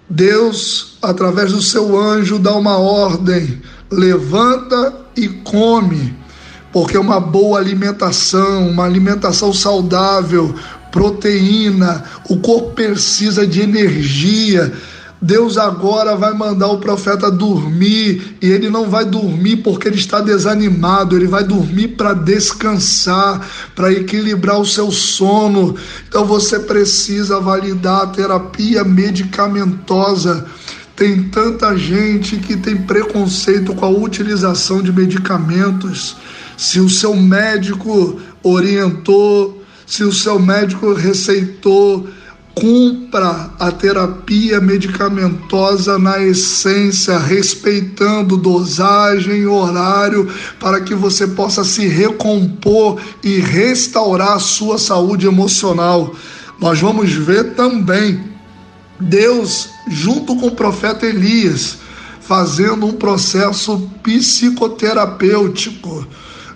Deus, 0.07 0.95
através 1.01 1.51
do 1.51 1.61
seu 1.61 1.99
anjo, 1.99 2.37
dá 2.37 2.53
uma 2.53 2.77
ordem: 2.77 3.59
levanta 3.91 4.93
e 5.15 5.27
come, 5.27 6.15
porque 6.71 6.99
uma 6.99 7.19
boa 7.19 7.57
alimentação, 7.57 8.69
uma 8.69 8.85
alimentação 8.85 9.51
saudável, 9.51 10.53
proteína, 10.91 12.03
o 12.29 12.37
corpo 12.37 12.73
precisa 12.73 13.47
de 13.47 13.59
energia 13.59 14.71
Deus 15.21 15.57
agora 15.57 16.15
vai 16.15 16.33
mandar 16.33 16.67
o 16.67 16.77
profeta 16.77 17.31
dormir 17.31 18.37
e 18.39 18.47
ele 18.47 18.69
não 18.69 18.87
vai 18.89 19.03
dormir 19.03 19.57
porque 19.57 19.87
ele 19.87 19.97
está 19.97 20.21
desanimado, 20.21 21.15
ele 21.15 21.25
vai 21.25 21.43
dormir 21.43 21.89
para 21.89 22.13
descansar, 22.13 23.47
para 23.75 23.91
equilibrar 23.91 24.59
o 24.59 24.65
seu 24.65 24.91
sono. 24.91 25.75
Então 26.07 26.23
você 26.23 26.59
precisa 26.59 27.39
validar 27.39 28.01
a 28.01 28.07
terapia 28.07 28.83
medicamentosa. 28.83 30.45
Tem 30.95 31.23
tanta 31.23 31.75
gente 31.75 32.37
que 32.37 32.55
tem 32.55 32.77
preconceito 32.77 33.73
com 33.73 33.85
a 33.85 33.89
utilização 33.89 34.83
de 34.83 34.91
medicamentos. 34.91 36.15
Se 36.55 36.79
o 36.79 36.89
seu 36.89 37.15
médico 37.15 38.19
orientou, 38.43 39.63
se 39.85 40.03
o 40.03 40.11
seu 40.11 40.37
médico 40.37 40.93
receitou, 40.93 42.07
cumpra 42.59 43.51
a 43.59 43.71
terapia 43.71 44.59
medicamentosa 44.59 45.99
na 45.99 46.19
essência, 46.19 47.19
respeitando 47.19 48.35
dosagem, 48.35 49.45
horário, 49.45 50.27
para 50.59 50.81
que 50.81 50.95
você 50.95 51.27
possa 51.27 51.63
se 51.63 51.87
recompor 51.87 52.99
e 53.23 53.39
restaurar 53.39 54.33
a 54.33 54.39
sua 54.39 54.79
saúde 54.79 55.27
emocional. 55.27 56.15
Nós 56.59 56.79
vamos 56.79 57.13
ver 57.13 57.53
também 57.53 58.23
Deus, 58.99 59.69
junto 59.87 60.35
com 60.35 60.47
o 60.47 60.55
profeta 60.55 61.05
Elias, 61.05 61.77
fazendo 62.21 62.87
um 62.87 62.93
processo 62.93 63.87
psicoterapêutico. 64.01 66.07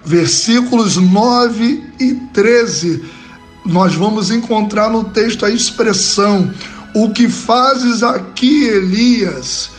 Versículos 0.03 0.97
9 0.97 1.83
e 1.99 2.15
13 2.33 3.20
nós 3.65 3.93
vamos 3.95 4.31
encontrar 4.31 4.89
no 4.89 5.03
texto 5.05 5.45
a 5.45 5.49
expressão: 5.49 6.51
O 6.93 7.11
que 7.11 7.29
fazes 7.29 8.03
aqui, 8.03 8.65
Elias? 8.65 9.71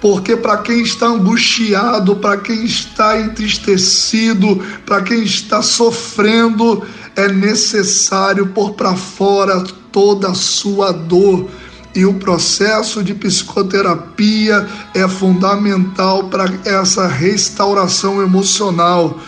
Porque 0.00 0.34
para 0.34 0.56
quem 0.58 0.80
está 0.80 1.06
angustiado, 1.06 2.16
para 2.16 2.38
quem 2.38 2.64
está 2.64 3.20
entristecido, 3.20 4.56
para 4.86 5.02
quem 5.02 5.22
está 5.22 5.60
sofrendo, 5.60 6.82
é 7.14 7.28
necessário 7.28 8.46
pôr 8.48 8.72
para 8.72 8.96
fora 8.96 9.62
toda 9.92 10.30
a 10.30 10.34
sua 10.34 10.90
dor. 10.90 11.48
E 11.94 12.06
o 12.06 12.14
processo 12.14 13.02
de 13.02 13.12
psicoterapia 13.14 14.66
é 14.94 15.06
fundamental 15.08 16.28
para 16.28 16.44
essa 16.64 17.06
restauração 17.06 18.22
emocional, 18.22 19.18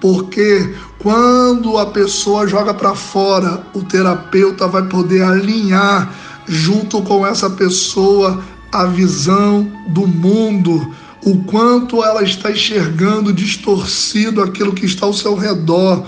porque 0.00 0.72
quando 1.02 1.76
a 1.78 1.86
pessoa 1.86 2.46
joga 2.46 2.72
para 2.72 2.94
fora, 2.94 3.66
o 3.74 3.82
terapeuta 3.82 4.68
vai 4.68 4.84
poder 4.84 5.22
alinhar 5.22 6.14
junto 6.46 7.02
com 7.02 7.26
essa 7.26 7.50
pessoa 7.50 8.42
a 8.70 8.86
visão 8.86 9.70
do 9.88 10.06
mundo, 10.06 10.94
o 11.24 11.42
quanto 11.44 12.02
ela 12.02 12.22
está 12.22 12.52
enxergando 12.52 13.32
distorcido 13.32 14.42
aquilo 14.42 14.72
que 14.72 14.86
está 14.86 15.04
ao 15.04 15.12
seu 15.12 15.34
redor 15.34 16.06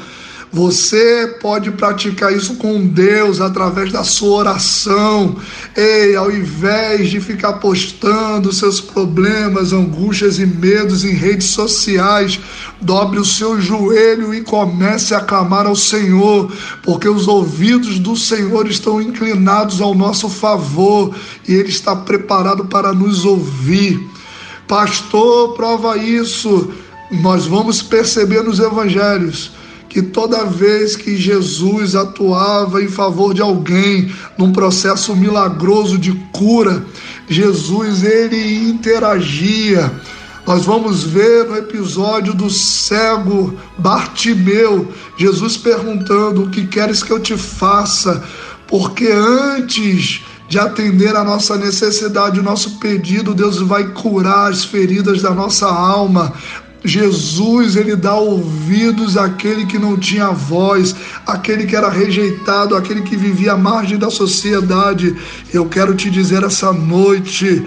você 0.55 1.37
pode 1.41 1.73
praticar 1.73 2.33
isso 2.33 2.55
com 2.55 2.87
Deus 2.87 3.41
através 3.41 3.91
da 3.91 4.05
sua 4.05 4.39
oração. 4.39 5.37
Ei, 5.77 6.15
ao 6.15 6.31
invés 6.31 7.11
de 7.11 7.21
ficar 7.21 7.55
postando 7.55 8.53
seus 8.53 8.81
problemas, 8.81 9.73
angústias 9.73 10.39
e 10.39 10.47
medos 10.47 11.05
em 11.05 11.11
redes 11.11 11.49
sociais, 11.49 12.39
dobre 12.81 13.19
o 13.19 13.25
seu 13.25 13.61
joelho 13.61 14.33
e 14.33 14.43
comece 14.43 15.13
a 15.13 15.21
clamar 15.21 15.67
ao 15.67 15.75
Senhor, 15.75 16.53
porque 16.85 17.09
os 17.09 17.27
ouvidos 17.27 17.99
do 17.99 18.17
Senhor 18.17 18.69
estão 18.69 19.03
inclinados 19.03 19.81
ao 19.81 19.93
nosso 19.93 20.29
favor 20.29 21.13
e 21.49 21.53
Ele 21.53 21.69
está 21.69 21.97
preparado 21.97 22.67
para 22.67 22.93
nos 22.93 23.25
ouvir. 23.25 24.01
Pastor, 24.69 25.55
prova 25.55 25.97
isso. 25.97 26.71
Nós 27.11 27.45
vamos 27.45 27.83
perceber 27.83 28.45
nos 28.45 28.61
evangelhos 28.61 29.51
que 29.95 30.03
toda 30.03 30.45
vez 30.45 30.97
que 30.97 31.17
Jesus 31.17 31.95
atuava 31.95 32.83
em 32.83 32.89
favor 32.89 33.33
de 33.33 33.41
alguém 33.41 34.13
num 34.37 34.51
processo 34.51 35.15
milagroso 35.15 35.97
de 35.97 36.11
cura, 36.33 36.85
Jesus 37.29 38.03
ele 38.03 38.69
interagia. 38.69 39.93
Nós 40.45 40.65
vamos 40.65 41.05
ver 41.05 41.45
no 41.45 41.57
episódio 41.57 42.35
do 42.35 42.51
cego 42.51 43.57
Bartimeu, 43.79 44.93
Jesus 45.17 45.57
perguntando: 45.57 46.43
O 46.43 46.51
que 46.51 46.67
queres 46.67 47.01
que 47.01 47.13
eu 47.13 47.21
te 47.21 47.37
faça? 47.37 48.21
Porque 48.67 49.07
antes 49.07 50.23
de 50.49 50.59
atender 50.59 51.15
a 51.15 51.23
nossa 51.23 51.57
necessidade, 51.57 52.41
o 52.41 52.43
nosso 52.43 52.79
pedido, 52.79 53.33
Deus 53.33 53.59
vai 53.59 53.85
curar 53.93 54.51
as 54.51 54.65
feridas 54.65 55.23
da 55.23 55.31
nossa 55.31 55.67
alma. 55.67 56.33
Jesus, 56.85 57.77
ele 57.77 57.97
dá 57.97 58.15
ouvidos 58.15 59.17
àquele 59.17 59.65
que 59.65 59.79
não 59.79 59.97
tinha 59.97 60.31
voz, 60.31 60.95
aquele 61.27 61.65
que 61.65 61.75
era 61.75 61.89
rejeitado, 61.89 62.77
aquele 62.77 63.01
que 63.01 63.17
vivia 63.17 63.53
à 63.53 63.57
margem 63.57 63.97
da 63.97 64.11
sociedade. 64.11 65.17
Eu 65.53 65.67
quero 65.67 65.95
te 65.95 66.11
dizer 66.11 66.43
essa 66.43 66.75
noite, 66.75 67.65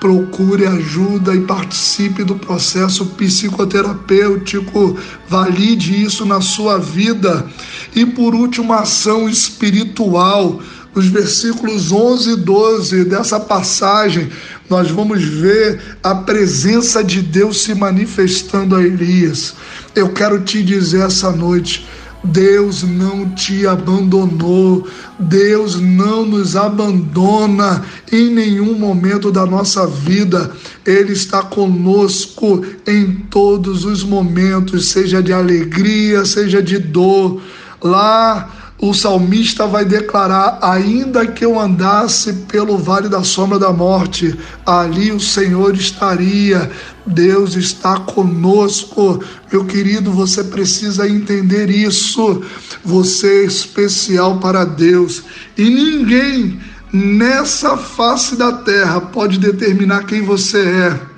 procure 0.00 0.66
ajuda 0.66 1.32
e 1.34 1.42
participe 1.42 2.24
do 2.24 2.34
processo 2.34 3.06
psicoterapêutico, 3.06 4.98
valide 5.28 6.02
isso 6.02 6.26
na 6.26 6.40
sua 6.40 6.76
vida. 6.76 7.46
E 7.94 8.04
por 8.04 8.34
último, 8.34 8.72
ação 8.72 9.28
espiritual. 9.28 10.60
Nos 10.96 11.08
versículos 11.08 11.92
11 11.92 12.30
e 12.30 12.36
12 12.36 13.04
dessa 13.04 13.38
passagem, 13.38 14.30
nós 14.70 14.90
vamos 14.90 15.22
ver 15.22 15.78
a 16.02 16.14
presença 16.14 17.04
de 17.04 17.20
Deus 17.20 17.60
se 17.60 17.74
manifestando 17.74 18.74
a 18.74 18.82
Elias. 18.82 19.54
Eu 19.94 20.08
quero 20.14 20.40
te 20.40 20.62
dizer 20.62 21.02
essa 21.02 21.30
noite. 21.30 21.86
Deus 22.24 22.82
não 22.82 23.28
te 23.34 23.66
abandonou, 23.66 24.88
Deus 25.18 25.78
não 25.78 26.24
nos 26.24 26.56
abandona 26.56 27.84
em 28.10 28.30
nenhum 28.30 28.78
momento 28.78 29.30
da 29.30 29.44
nossa 29.44 29.86
vida. 29.86 30.50
Ele 30.84 31.12
está 31.12 31.42
conosco 31.42 32.64
em 32.86 33.12
todos 33.30 33.84
os 33.84 34.02
momentos, 34.02 34.88
seja 34.88 35.22
de 35.22 35.34
alegria, 35.34 36.24
seja 36.24 36.62
de 36.62 36.78
dor. 36.78 37.42
Lá 37.82 38.65
o 38.78 38.92
salmista 38.92 39.66
vai 39.66 39.84
declarar: 39.84 40.58
ainda 40.60 41.26
que 41.26 41.44
eu 41.44 41.58
andasse 41.58 42.32
pelo 42.48 42.76
vale 42.76 43.08
da 43.08 43.24
sombra 43.24 43.58
da 43.58 43.72
morte, 43.72 44.38
ali 44.64 45.12
o 45.12 45.20
Senhor 45.20 45.74
estaria. 45.74 46.70
Deus 47.06 47.54
está 47.54 48.00
conosco. 48.00 49.22
Meu 49.50 49.64
querido, 49.64 50.10
você 50.10 50.42
precisa 50.42 51.08
entender 51.08 51.70
isso. 51.70 52.42
Você 52.84 53.42
é 53.42 53.44
especial 53.44 54.38
para 54.38 54.64
Deus 54.64 55.22
e 55.56 55.70
ninguém 55.70 56.58
nessa 56.92 57.76
face 57.76 58.36
da 58.36 58.52
terra 58.52 59.00
pode 59.00 59.38
determinar 59.38 60.04
quem 60.04 60.22
você 60.22 60.58
é. 60.58 61.15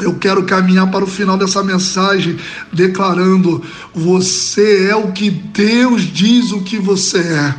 Eu 0.00 0.14
quero 0.14 0.42
caminhar 0.44 0.90
para 0.90 1.04
o 1.04 1.08
final 1.08 1.36
dessa 1.36 1.62
mensagem 1.62 2.36
declarando: 2.72 3.62
você 3.94 4.88
é 4.90 4.96
o 4.96 5.12
que 5.12 5.30
Deus 5.30 6.02
diz 6.02 6.52
o 6.52 6.62
que 6.62 6.78
você 6.78 7.18
é. 7.18 7.54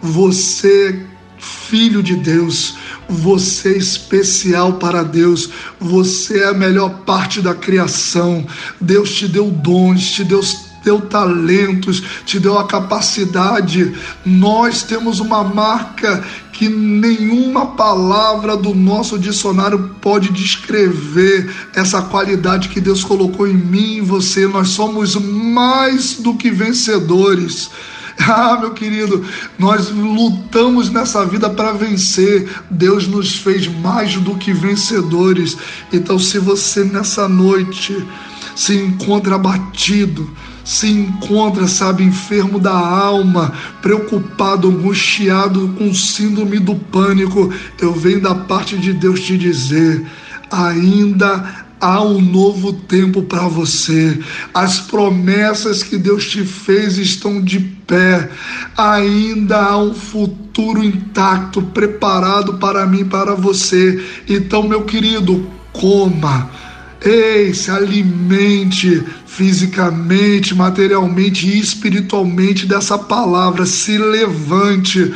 Você 0.00 0.88
é 0.88 1.14
filho 1.38 2.02
de 2.02 2.14
Deus, 2.14 2.74
você 3.08 3.74
é 3.74 3.78
especial 3.78 4.74
para 4.74 5.02
Deus, 5.02 5.50
você 5.78 6.40
é 6.40 6.48
a 6.48 6.54
melhor 6.54 7.00
parte 7.00 7.40
da 7.40 7.54
criação. 7.54 8.46
Deus 8.80 9.14
te 9.14 9.28
deu 9.28 9.50
dons, 9.50 10.12
te 10.12 10.24
deu 10.24 10.42
deu 10.84 11.00
talentos, 11.00 12.02
te 12.24 12.38
deu 12.38 12.58
a 12.58 12.66
capacidade. 12.66 13.92
Nós 14.24 14.82
temos 14.82 15.18
uma 15.18 15.42
marca 15.42 16.22
que 16.52 16.68
nenhuma 16.68 17.66
palavra 17.66 18.56
do 18.56 18.74
nosso 18.74 19.18
dicionário 19.18 19.96
pode 20.00 20.30
descrever 20.30 21.52
essa 21.74 22.02
qualidade 22.02 22.68
que 22.68 22.80
Deus 22.80 23.02
colocou 23.02 23.48
em 23.48 23.54
mim 23.54 23.96
e 23.96 24.00
você. 24.00 24.46
Nós 24.46 24.68
somos 24.68 25.16
mais 25.16 26.14
do 26.14 26.34
que 26.34 26.50
vencedores. 26.50 27.70
Ah, 28.16 28.56
meu 28.60 28.70
querido, 28.70 29.24
nós 29.58 29.90
lutamos 29.90 30.88
nessa 30.88 31.26
vida 31.26 31.50
para 31.50 31.72
vencer. 31.72 32.48
Deus 32.70 33.08
nos 33.08 33.36
fez 33.36 33.66
mais 33.66 34.14
do 34.14 34.36
que 34.36 34.52
vencedores. 34.52 35.56
Então, 35.92 36.16
se 36.16 36.38
você 36.38 36.84
nessa 36.84 37.28
noite 37.28 38.06
se 38.54 38.76
encontra 38.76 39.34
abatido, 39.34 40.30
se 40.64 40.88
encontra, 40.88 41.68
sabe, 41.68 42.02
enfermo 42.02 42.58
da 42.58 42.72
alma, 42.72 43.52
preocupado, 43.82 44.68
angustiado 44.68 45.68
com 45.78 45.92
síndrome 45.92 46.58
do 46.58 46.74
pânico, 46.74 47.52
eu 47.78 47.92
venho 47.92 48.22
da 48.22 48.34
parte 48.34 48.76
de 48.78 48.92
Deus 48.94 49.20
te 49.20 49.36
dizer: 49.36 50.04
ainda 50.50 51.64
há 51.80 52.02
um 52.02 52.18
novo 52.18 52.72
tempo 52.72 53.22
para 53.22 53.46
você. 53.46 54.18
As 54.54 54.80
promessas 54.80 55.82
que 55.82 55.98
Deus 55.98 56.30
te 56.30 56.42
fez 56.42 56.96
estão 56.96 57.42
de 57.42 57.60
pé. 57.60 58.30
Ainda 58.74 59.58
há 59.58 59.76
um 59.76 59.92
futuro 59.92 60.82
intacto 60.82 61.60
preparado 61.60 62.54
para 62.54 62.86
mim, 62.86 63.04
para 63.04 63.34
você. 63.34 64.02
Então, 64.26 64.62
meu 64.62 64.84
querido, 64.84 65.46
coma 65.72 66.63
Ei, 67.04 67.52
se 67.52 67.70
alimente 67.70 69.04
fisicamente, 69.26 70.54
materialmente 70.54 71.46
e 71.46 71.58
espiritualmente 71.58 72.66
dessa 72.66 72.96
palavra. 72.96 73.66
Se 73.66 73.98
levante. 73.98 75.12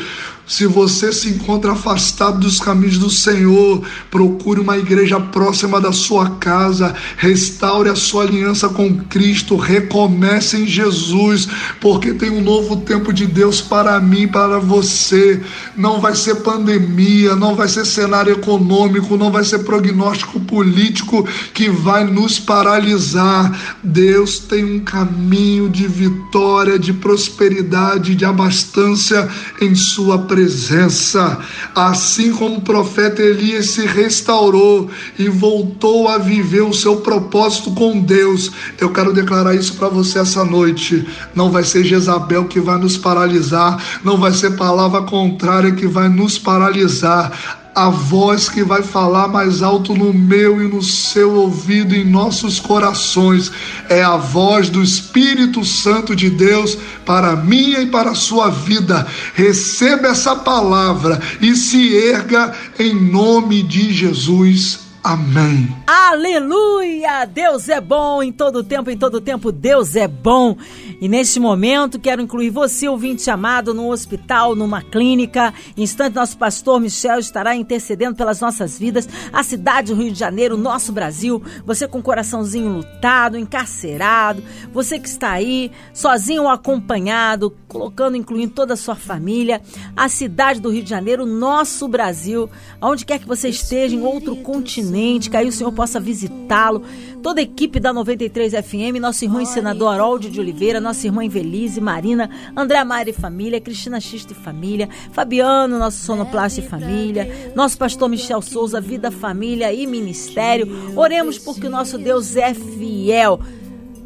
Se 0.49 0.67
você 0.67 1.13
se 1.13 1.29
encontra 1.29 1.73
afastado 1.73 2.41
dos 2.41 2.59
caminhos 2.59 2.97
do 2.97 3.11
Senhor, 3.11 3.83
procure 4.11 4.59
uma 4.61 4.79
igreja 4.79 5.21
próxima 5.21 5.79
da 5.79 5.93
sua 5.93 6.31
casa, 6.37 6.95
restaure 7.19 7.91
a 7.91 7.95
sua 7.95 8.23
aliança 8.23 8.67
com 8.71 8.97
Cristo, 8.97 9.57
recomece 9.57 10.57
em 10.57 10.67
Jesus, 10.67 11.47
porque 11.83 12.15
tem 12.15 12.31
um 12.31 12.41
novo 12.41 12.79
tempo 12.79 13.13
de 13.13 13.27
Deus 13.27 13.61
para 13.61 14.01
mim, 14.01 14.27
para 14.27 14.59
você. 14.59 15.39
Não 15.77 16.01
vai 16.01 16.17
ser 16.17 16.37
pandemia, 16.37 17.37
não 17.37 17.55
vai 17.55 17.69
ser 17.69 17.85
cenário 17.85 18.33
econômico, 18.33 19.19
não 19.19 19.31
vai 19.31 19.45
ser 19.45 19.59
prognóstico 19.59 20.41
político 20.41 21.29
que 21.53 21.69
vai 21.69 22.05
nos 22.05 22.39
paralisar. 22.39 23.77
Deus 23.85 24.39
tem 24.39 24.65
um 24.65 24.81
caminho 24.81 25.69
de 25.69 25.87
vitória, 25.87 26.79
de 26.79 26.95
prosperidade, 26.95 28.15
de 28.15 28.25
abastança 28.25 29.29
em 29.61 29.75
sua 29.75 30.17
presença 30.17 30.38
presença. 30.39 31.37
Assim 31.75 32.33
como 32.33 32.59
o 32.59 32.61
profeta 32.61 33.21
Elias 33.21 33.71
se 33.71 33.85
restaurou 33.85 34.89
e 35.19 35.29
voltou 35.29 36.07
a 36.07 36.17
viver 36.17 36.61
o 36.61 36.73
seu 36.73 36.99
propósito 36.99 37.73
com 37.73 37.99
Deus, 37.99 38.53
eu 38.81 38.93
quero 38.93 39.13
declarar 39.13 39.57
isso 39.57 39.75
para 39.75 39.89
você 39.89 40.21
essa 40.21 40.45
noite. 40.45 41.07
Não 41.35 41.51
vai 41.51 41.65
ser 41.65 41.83
Jezabel 41.83 42.45
que 42.45 42.61
vai 42.61 42.79
nos 42.79 42.97
paralisar, 42.97 43.83
não 44.05 44.17
vai 44.17 44.33
ser 44.33 44.57
palavra 44.57 45.03
contrária 45.03 45.73
que 45.73 45.89
vai 45.89 46.09
nos 46.09 46.39
paralisar 46.39 47.58
a 47.79 47.91
voz 47.91 48.49
que 48.49 48.65
vai 48.65 48.83
falar 48.83 49.29
mais 49.29 49.63
alto 49.63 49.95
no 49.95 50.13
meu 50.13 50.61
e 50.61 50.67
no 50.67 50.83
seu 50.83 51.35
ouvido, 51.35 51.95
em 51.95 52.05
nossos 52.05 52.59
corações, 52.59 53.53
é 53.89 54.03
a 54.03 54.17
voz 54.17 54.69
do 54.69 54.83
Espírito 54.83 55.65
Santo 55.65 56.17
de 56.17 56.29
Deus 56.29 56.77
para 57.07 57.37
minha 57.37 57.81
e 57.81 57.87
para 57.87 58.11
a 58.11 58.17
sua 58.17 58.51
vida. 58.51 59.07
Receba 59.33 60.09
essa 60.09 60.35
palavra 60.35 61.21
e 61.41 61.55
se 61.55 61.95
erga 61.97 62.53
em 62.81 62.93
nome 62.95 63.63
de 63.63 63.93
Jesus. 63.93 64.88
Amém. 65.09 65.75
Aleluia! 65.87 67.25
Deus 67.25 67.71
é 67.71 67.81
bom 67.81 68.23
em 68.23 68.31
todo 68.31 68.63
tempo, 68.63 68.91
em 68.91 68.99
todo 68.99 69.23
tempo 69.23 69.51
Deus 69.51 69.97
é 69.97 70.07
bom. 70.07 70.55
E 71.01 71.09
neste 71.09 71.41
momento 71.41 71.99
quero 71.99 72.21
incluir 72.21 72.51
você, 72.51 72.87
ouvinte 72.89 73.31
amado, 73.31 73.73
num 73.73 73.89
hospital, 73.89 74.55
numa 74.55 74.83
clínica. 74.83 75.55
Em 75.75 75.83
instante, 75.83 76.15
nosso 76.15 76.37
pastor 76.37 76.79
Michel 76.79 77.21
estará 77.21 77.57
intercedendo 77.57 78.17
pelas 78.17 78.43
nossas 78.43 78.79
vidas, 78.79 79.09
a 79.33 79.43
cidade 79.43 79.95
do 79.95 79.99
Rio 79.99 80.13
de 80.13 80.19
Janeiro, 80.19 80.59
nosso 80.59 80.93
Brasil. 80.93 81.43
Você 81.65 81.89
com 81.89 82.01
o 82.01 82.03
coraçãozinho 82.03 82.69
lutado, 82.69 83.39
encarcerado, 83.39 84.43
você 84.75 84.99
que 84.99 85.09
está 85.09 85.31
aí, 85.31 85.73
sozinho 85.95 86.43
ou 86.43 86.51
acompanhado, 86.51 87.57
colocando, 87.67 88.15
incluindo 88.15 88.53
toda 88.53 88.75
a 88.75 88.77
sua 88.77 88.95
família, 88.95 89.63
a 89.97 90.07
cidade 90.07 90.61
do 90.61 90.69
Rio 90.69 90.83
de 90.83 90.91
Janeiro, 90.91 91.25
nosso 91.25 91.89
Brasil, 91.89 92.51
aonde 92.79 93.07
quer 93.07 93.19
que 93.19 93.27
você 93.27 93.49
esteja, 93.49 93.97
em 93.97 94.03
outro 94.03 94.37
continente, 94.37 94.98
que 95.31 95.37
aí 95.37 95.49
o 95.49 95.53
Senhor 95.53 95.73
possa 95.73 96.01
visitá-lo. 96.01 96.83
Toda 97.23 97.41
a 97.41 97.43
equipe 97.43 97.79
da 97.79 97.93
93 97.93 98.53
FM, 98.53 99.01
nosso 99.01 99.25
irmão 99.25 99.41
e 99.41 99.47
senador 99.47 99.93
Haroldo 99.93 100.29
de 100.29 100.41
Oliveira, 100.41 100.81
nossa 100.81 101.07
irmã 101.07 101.25
Invelise, 101.25 101.81
Marina, 101.81 102.29
André 102.57 102.83
Mari 102.85 103.11
e 103.11 103.13
família, 103.15 103.61
Cristina 103.61 104.01
Xista 104.01 104.33
e 104.33 104.37
família, 104.37 104.89
Fabiano, 105.13 105.79
nosso 105.79 105.99
sonoplasta 105.99 106.61
e 106.61 106.69
família, 106.69 107.53
nosso 107.55 107.77
pastor 107.79 108.09
Michel 108.09 108.43
Souza, 108.43 108.81
vida, 108.81 109.11
família 109.11 109.73
e 109.73 109.87
ministério. 109.87 110.93
Oremos 110.97 111.39
porque 111.39 111.67
o 111.67 111.71
nosso 111.71 111.99
Deus 111.99 112.37
é 112.37 112.55
fiel. 112.55 113.41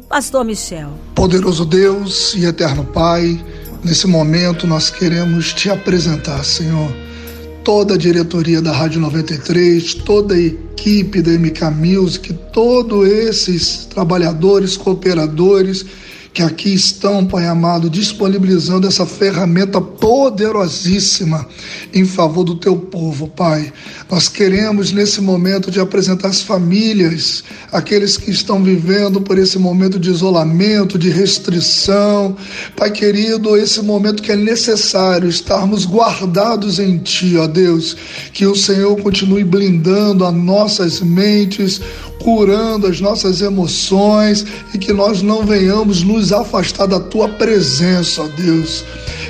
Pastor 0.07 0.45
Michel. 0.45 0.91
Poderoso 1.15 1.65
Deus 1.65 2.35
e 2.35 2.45
eterno 2.45 2.85
Pai, 2.85 3.43
nesse 3.83 4.05
momento 4.05 4.67
nós 4.67 4.89
queremos 4.89 5.53
te 5.53 5.69
apresentar, 5.69 6.43
Senhor, 6.43 6.91
toda 7.63 7.95
a 7.95 7.97
diretoria 7.97 8.61
da 8.61 8.71
Rádio 8.71 8.99
93, 8.99 9.93
toda 9.95 10.35
a 10.35 10.37
equipe 10.83 11.21
da 11.21 11.31
MK 11.31 11.71
Music, 11.71 12.33
todos 12.51 13.07
esses 13.07 13.85
trabalhadores, 13.85 14.75
cooperadores 14.75 15.85
que 16.33 16.41
aqui 16.41 16.73
estão, 16.73 17.23
Pai 17.25 17.45
amado, 17.45 17.89
disponibilizando 17.89 18.87
essa 18.87 19.05
ferramenta 19.05 19.79
poderosíssima 19.79 21.47
em 21.93 22.03
favor 22.05 22.43
do 22.43 22.55
teu 22.55 22.75
povo, 22.75 23.27
Pai. 23.27 23.71
Nós 24.09 24.27
queremos 24.27 24.91
nesse 24.91 25.21
momento 25.21 25.69
de 25.69 25.79
apresentar 25.79 26.29
as 26.29 26.41
famílias, 26.41 27.43
aqueles 27.71 28.17
que 28.17 28.31
estão 28.31 28.63
vivendo 28.63 29.21
por 29.21 29.37
esse 29.37 29.59
momento 29.59 29.99
de 29.99 30.09
isolamento, 30.09 30.97
de 30.97 31.11
restrição. 31.11 32.35
Pai 32.75 32.89
querido, 32.89 33.55
esse 33.55 33.83
momento 33.83 34.23
que 34.23 34.31
é 34.31 34.35
necessário 34.35 35.29
estarmos 35.29 35.85
guardados 35.85 36.79
em 36.79 36.97
Ti, 36.97 37.37
ó 37.37 37.45
Deus, 37.45 37.95
que 38.33 38.47
o 38.47 38.55
Senhor 38.55 38.99
continue 39.01 39.43
blindando 39.43 40.25
as 40.25 40.33
nossas 40.33 40.99
mentes, 40.99 41.79
curando 42.23 42.87
as 42.87 43.01
nossas 43.01 43.41
emoções 43.41 44.45
e 44.73 44.77
que 44.77 44.93
nós 44.93 45.21
não 45.21 45.45
venhamos 45.45 46.01
nos 46.03 46.22
afastar 46.31 46.87
da 46.87 46.99
tua 46.99 47.27
presença, 47.27 48.21
ó 48.21 48.27
Deus. 48.27 48.85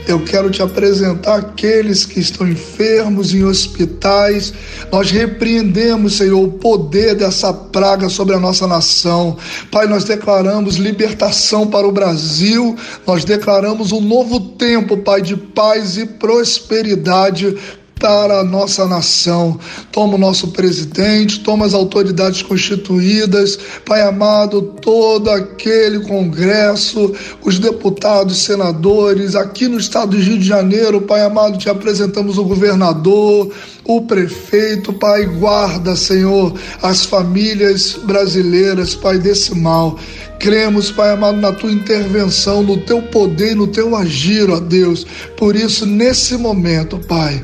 Eu 0.06 0.19
quero 0.19 0.49
te 0.49 0.62
apresentar 0.62 1.36
aqueles 1.36 2.06
que 2.06 2.19
estão 2.19 2.47
enfermos 2.47 3.34
em 3.34 3.43
hospitais. 3.43 4.53
Nós 4.91 5.10
repreendemos, 5.10 6.17
Senhor, 6.17 6.43
o 6.43 6.51
poder 6.51 7.15
dessa 7.15 7.53
praga 7.53 8.10
sobre 8.10 8.36
a 8.36 8.39
nossa 8.39 8.67
nação. 8.67 9.38
Pai, 9.71 9.88
nós 9.88 10.03
declaramos 10.03 10.75
libertação 10.75 11.67
para 11.67 11.88
o 11.88 11.91
Brasil. 11.91 12.75
Nós 13.08 13.23
declaramos 13.23 13.93
um 13.93 14.01
novo 14.01 14.39
tempo, 14.39 14.97
Pai, 14.97 15.21
de 15.21 15.38
paz 15.38 15.97
e 15.97 16.06
prosperidade 16.06 17.56
para 17.99 18.39
a 18.39 18.43
nossa 18.43 18.86
nação. 18.86 19.60
Toma 19.91 20.15
o 20.15 20.17
nosso 20.17 20.49
presidente, 20.49 21.39
toma 21.39 21.65
as 21.65 21.73
autoridades 21.73 22.41
constituídas, 22.41 23.58
Pai 23.86 24.01
amado, 24.01 24.62
todo 24.82 25.29
aquele 25.29 26.01
Congresso, 26.01 27.13
os 27.43 27.60
deputados, 27.60 28.43
senadores, 28.43 29.36
aqui 29.36 29.67
no 29.67 29.77
estado 29.77 30.12
do 30.12 30.21
Rio 30.21 30.38
de 30.38 30.45
Janeiro, 30.45 31.01
Pai 31.01 31.21
amado, 31.21 31.58
te 31.58 31.69
apresentamos 31.69 32.38
o 32.38 32.43
governador, 32.43 33.51
o 33.86 34.01
prefeito, 34.01 34.93
Pai, 34.93 35.25
guarda, 35.25 35.95
Senhor, 35.95 36.53
as 36.82 37.06
famílias 37.06 37.97
brasileiras, 38.03 38.95
Pai, 38.95 39.17
desse 39.17 39.56
mal. 39.56 39.97
Cremos, 40.39 40.91
Pai 40.91 41.12
amado, 41.12 41.38
na 41.38 41.54
tua 41.54 41.72
intervenção, 41.72 42.62
no 42.62 42.78
teu 42.78 43.02
poder 43.02 43.56
no 43.56 43.67
teu 43.67 43.96
agir, 43.96 44.50
ó 44.50 44.60
Deus. 44.60 45.06
Por 45.38 45.56
isso, 45.56 45.86
nesse 45.86 46.36
momento, 46.36 47.00
Pai, 47.00 47.43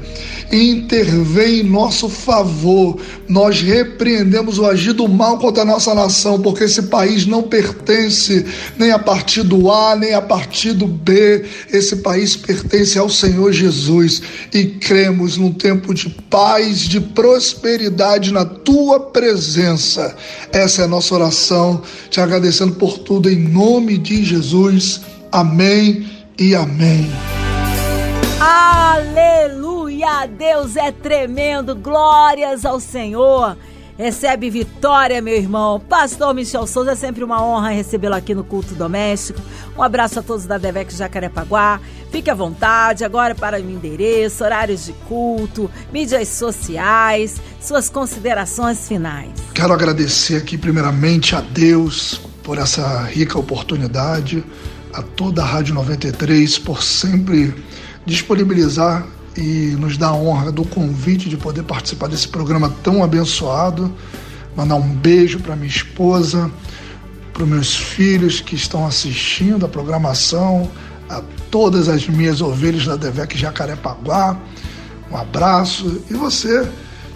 intervém 0.51 1.59
em 1.59 1.63
nosso 1.63 2.09
favor. 2.09 2.99
Nós 3.27 3.61
repreendemos 3.61 4.57
o 4.57 4.65
agir 4.65 4.93
do 4.93 5.07
mal 5.07 5.37
contra 5.37 5.61
a 5.61 5.65
nossa 5.65 5.93
nação, 5.93 6.41
porque 6.41 6.63
esse 6.63 6.83
país 6.83 7.25
não 7.25 7.43
pertence 7.43 8.45
nem 8.77 8.91
a 8.91 8.97
partido 8.97 9.71
A, 9.71 9.95
nem 9.95 10.13
a 10.13 10.21
partido 10.21 10.87
B. 10.87 11.45
Esse 11.71 11.97
país 11.97 12.35
pertence 12.35 12.97
ao 12.97 13.09
Senhor 13.09 13.51
Jesus 13.51 14.21
e 14.53 14.65
cremos 14.65 15.37
num 15.37 15.51
tempo 15.51 15.93
de 15.93 16.09
paz, 16.29 16.79
de 16.79 16.99
prosperidade 16.99 18.33
na 18.33 18.45
tua 18.45 18.99
presença. 18.99 20.15
Essa 20.51 20.81
é 20.81 20.85
a 20.85 20.87
nossa 20.87 21.13
oração, 21.13 21.81
te 22.09 22.19
agradecendo 22.19 22.73
por 22.79 22.97
tudo 22.97 23.29
em 23.29 23.37
nome 23.37 23.97
de 23.97 24.23
Jesus. 24.23 25.01
Amém 25.31 26.09
e 26.39 26.55
amém. 26.55 27.11
Aleluia! 28.39 30.25
Deus 30.25 30.77
é 30.77 30.91
tremendo. 30.91 31.75
Glórias 31.75 32.65
ao 32.65 32.79
Senhor. 32.79 33.57
Recebe 33.97 34.49
vitória, 34.49 35.21
meu 35.21 35.35
irmão. 35.35 35.77
Pastor 35.77 36.33
Michel 36.33 36.65
Souza, 36.65 36.93
é 36.93 36.95
sempre 36.95 37.21
uma 37.21 37.43
honra 37.43 37.71
recebê-lo 37.71 38.15
aqui 38.15 38.33
no 38.33 38.45
culto 38.45 38.73
doméstico. 38.73 39.41
Um 39.77 39.83
abraço 39.83 40.19
a 40.19 40.23
todos 40.23 40.45
da 40.45 40.57
Devec 40.57 40.95
Jacarepaguá. 40.95 41.81
Fique 42.09 42.29
à 42.29 42.33
vontade 42.33 43.03
agora 43.03 43.35
para 43.35 43.57
o 43.57 43.59
endereço, 43.59 44.45
horários 44.45 44.85
de 44.85 44.93
culto, 44.93 45.69
mídias 45.91 46.29
sociais, 46.29 47.41
suas 47.59 47.89
considerações 47.89 48.87
finais. 48.87 49.31
Quero 49.53 49.73
agradecer 49.73 50.37
aqui 50.37 50.57
primeiramente 50.57 51.35
a 51.35 51.41
Deus 51.41 52.28
por 52.49 52.57
essa 52.57 53.03
rica 53.03 53.37
oportunidade, 53.37 54.43
a 54.91 55.03
toda 55.03 55.43
a 55.43 55.45
Rádio 55.45 55.75
93 55.75 56.57
por 56.57 56.81
sempre 56.81 57.53
disponibilizar 58.07 59.05
e 59.37 59.75
nos 59.79 59.99
dar 59.99 60.07
a 60.07 60.15
honra 60.15 60.51
do 60.51 60.65
convite 60.65 61.29
de 61.29 61.37
poder 61.37 61.61
participar 61.61 62.07
desse 62.07 62.27
programa 62.27 62.73
tão 62.81 63.03
abençoado. 63.03 63.93
Mandar 64.55 64.77
um 64.77 64.95
beijo 64.95 65.39
para 65.41 65.55
minha 65.55 65.67
esposa, 65.67 66.49
para 67.33 67.45
meus 67.45 67.75
filhos 67.75 68.41
que 68.41 68.55
estão 68.55 68.83
assistindo 68.83 69.67
a 69.67 69.69
programação, 69.69 70.71
a 71.07 71.21
todas 71.51 71.87
as 71.87 72.07
minhas 72.07 72.41
ovelhas 72.41 72.83
da 72.83 72.95
Devec 72.95 73.37
Jacarepaguá. 73.37 74.35
Um 75.11 75.17
abraço. 75.17 76.01
E 76.09 76.15
você 76.15 76.67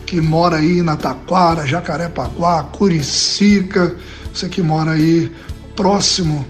que 0.05 0.21
mora 0.21 0.57
aí 0.57 0.83
na 0.83 0.95
Taquara, 0.95 1.65
Jacarepaguá, 1.65 2.65
Curicica, 2.65 3.95
você 4.33 4.49
que 4.49 4.61
mora 4.61 4.91
aí 4.91 5.31
próximo 5.75 6.45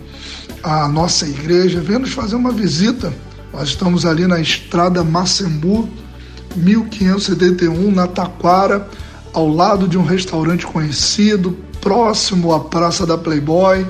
à 0.63 0.87
nossa 0.87 1.27
igreja, 1.27 1.81
venha 1.81 1.99
nos 1.99 2.11
fazer 2.11 2.35
uma 2.35 2.51
visita 2.51 3.13
Nós 3.51 3.69
estamos 3.69 4.05
ali 4.05 4.25
na 4.25 4.39
estrada 4.39 5.03
Macembu, 5.03 5.89
1571, 6.55 7.91
na 7.91 8.07
Taquara, 8.07 8.87
ao 9.33 9.47
lado 9.47 9.87
de 9.87 9.97
um 9.97 10.03
restaurante 10.03 10.65
conhecido, 10.65 11.57
próximo 11.81 12.53
à 12.53 12.61
Praça 12.61 13.05
da 13.05 13.17
Playboy. 13.17 13.85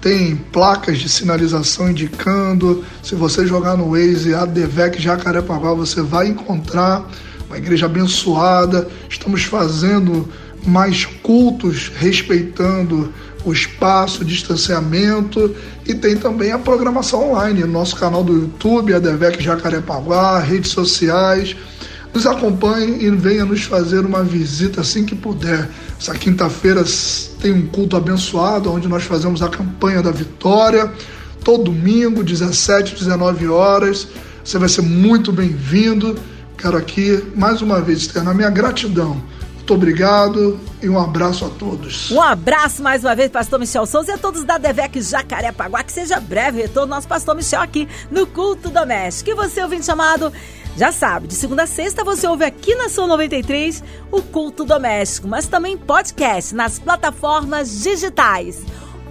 Tem 0.00 0.36
placas 0.36 0.98
de 0.98 1.08
sinalização 1.08 1.90
indicando. 1.90 2.84
Se 3.02 3.14
você 3.14 3.46
jogar 3.46 3.76
no 3.76 3.92
Waze 3.92 4.34
ADVEC 4.34 5.00
Jacarepaguá, 5.00 5.72
você 5.72 6.02
vai 6.02 6.28
encontrar 6.28 7.08
uma 7.46 7.56
igreja 7.56 7.86
abençoada. 7.86 8.88
Estamos 9.08 9.44
fazendo 9.44 10.28
mais 10.66 11.06
cultos 11.22 11.90
respeitando 11.96 13.12
o 13.46 13.52
espaço, 13.52 14.22
o 14.22 14.24
distanciamento 14.24 15.54
e 15.86 15.94
tem 15.94 16.16
também 16.16 16.50
a 16.50 16.58
programação 16.58 17.30
online, 17.30 17.62
nosso 17.62 17.94
canal 17.94 18.24
do 18.24 18.32
YouTube, 18.32 18.92
a 18.92 18.98
Devec 18.98 19.40
Jacarepaguá, 19.42 20.40
redes 20.40 20.72
sociais. 20.72 21.54
Nos 22.12 22.26
acompanhe 22.26 23.04
e 23.04 23.10
venha 23.10 23.44
nos 23.44 23.62
fazer 23.62 24.04
uma 24.04 24.24
visita 24.24 24.80
assim 24.80 25.04
que 25.04 25.14
puder. 25.14 25.68
Essa 26.00 26.12
quinta-feira 26.14 26.82
tem 27.40 27.52
um 27.52 27.66
culto 27.68 27.96
abençoado 27.96 28.72
onde 28.72 28.88
nós 28.88 29.04
fazemos 29.04 29.40
a 29.42 29.48
campanha 29.48 30.02
da 30.02 30.10
vitória. 30.10 30.92
Todo 31.44 31.70
domingo, 31.70 32.24
17, 32.24 32.96
19 32.96 33.46
horas. 33.46 34.08
Você 34.42 34.58
vai 34.58 34.68
ser 34.68 34.82
muito 34.82 35.30
bem-vindo. 35.30 36.18
Quero 36.58 36.76
aqui 36.76 37.22
mais 37.36 37.62
uma 37.62 37.80
vez 37.80 37.98
externar 37.98 38.34
minha 38.34 38.50
gratidão 38.50 39.22
muito 39.66 39.74
obrigado 39.74 40.60
e 40.80 40.88
um 40.88 40.96
abraço 40.96 41.44
a 41.44 41.48
todos. 41.48 42.12
Um 42.12 42.22
abraço 42.22 42.80
mais 42.80 43.02
uma 43.02 43.16
vez, 43.16 43.32
pastor 43.32 43.58
Michel 43.58 43.84
Souza 43.84 44.12
e 44.12 44.14
a 44.14 44.18
todos 44.18 44.44
da 44.44 44.58
Devec 44.58 45.02
Jacarepaguá. 45.02 45.82
Que 45.82 45.90
seja 45.90 46.20
breve 46.20 46.62
retorno 46.62 46.94
nosso 46.94 47.08
pastor 47.08 47.34
Michel 47.34 47.60
aqui 47.60 47.88
no 48.08 48.28
Culto 48.28 48.70
Doméstico. 48.70 49.30
E 49.30 49.34
você, 49.34 49.60
ouvinte 49.60 49.84
chamado, 49.84 50.32
já 50.76 50.92
sabe, 50.92 51.26
de 51.26 51.34
segunda 51.34 51.64
a 51.64 51.66
sexta 51.66 52.04
você 52.04 52.28
ouve 52.28 52.44
aqui 52.44 52.76
na 52.76 52.88
Sua 52.88 53.08
93 53.08 53.82
o 54.12 54.22
Culto 54.22 54.64
Doméstico, 54.64 55.26
mas 55.26 55.48
também 55.48 55.76
podcast 55.76 56.54
nas 56.54 56.78
plataformas 56.78 57.82
digitais. 57.82 58.62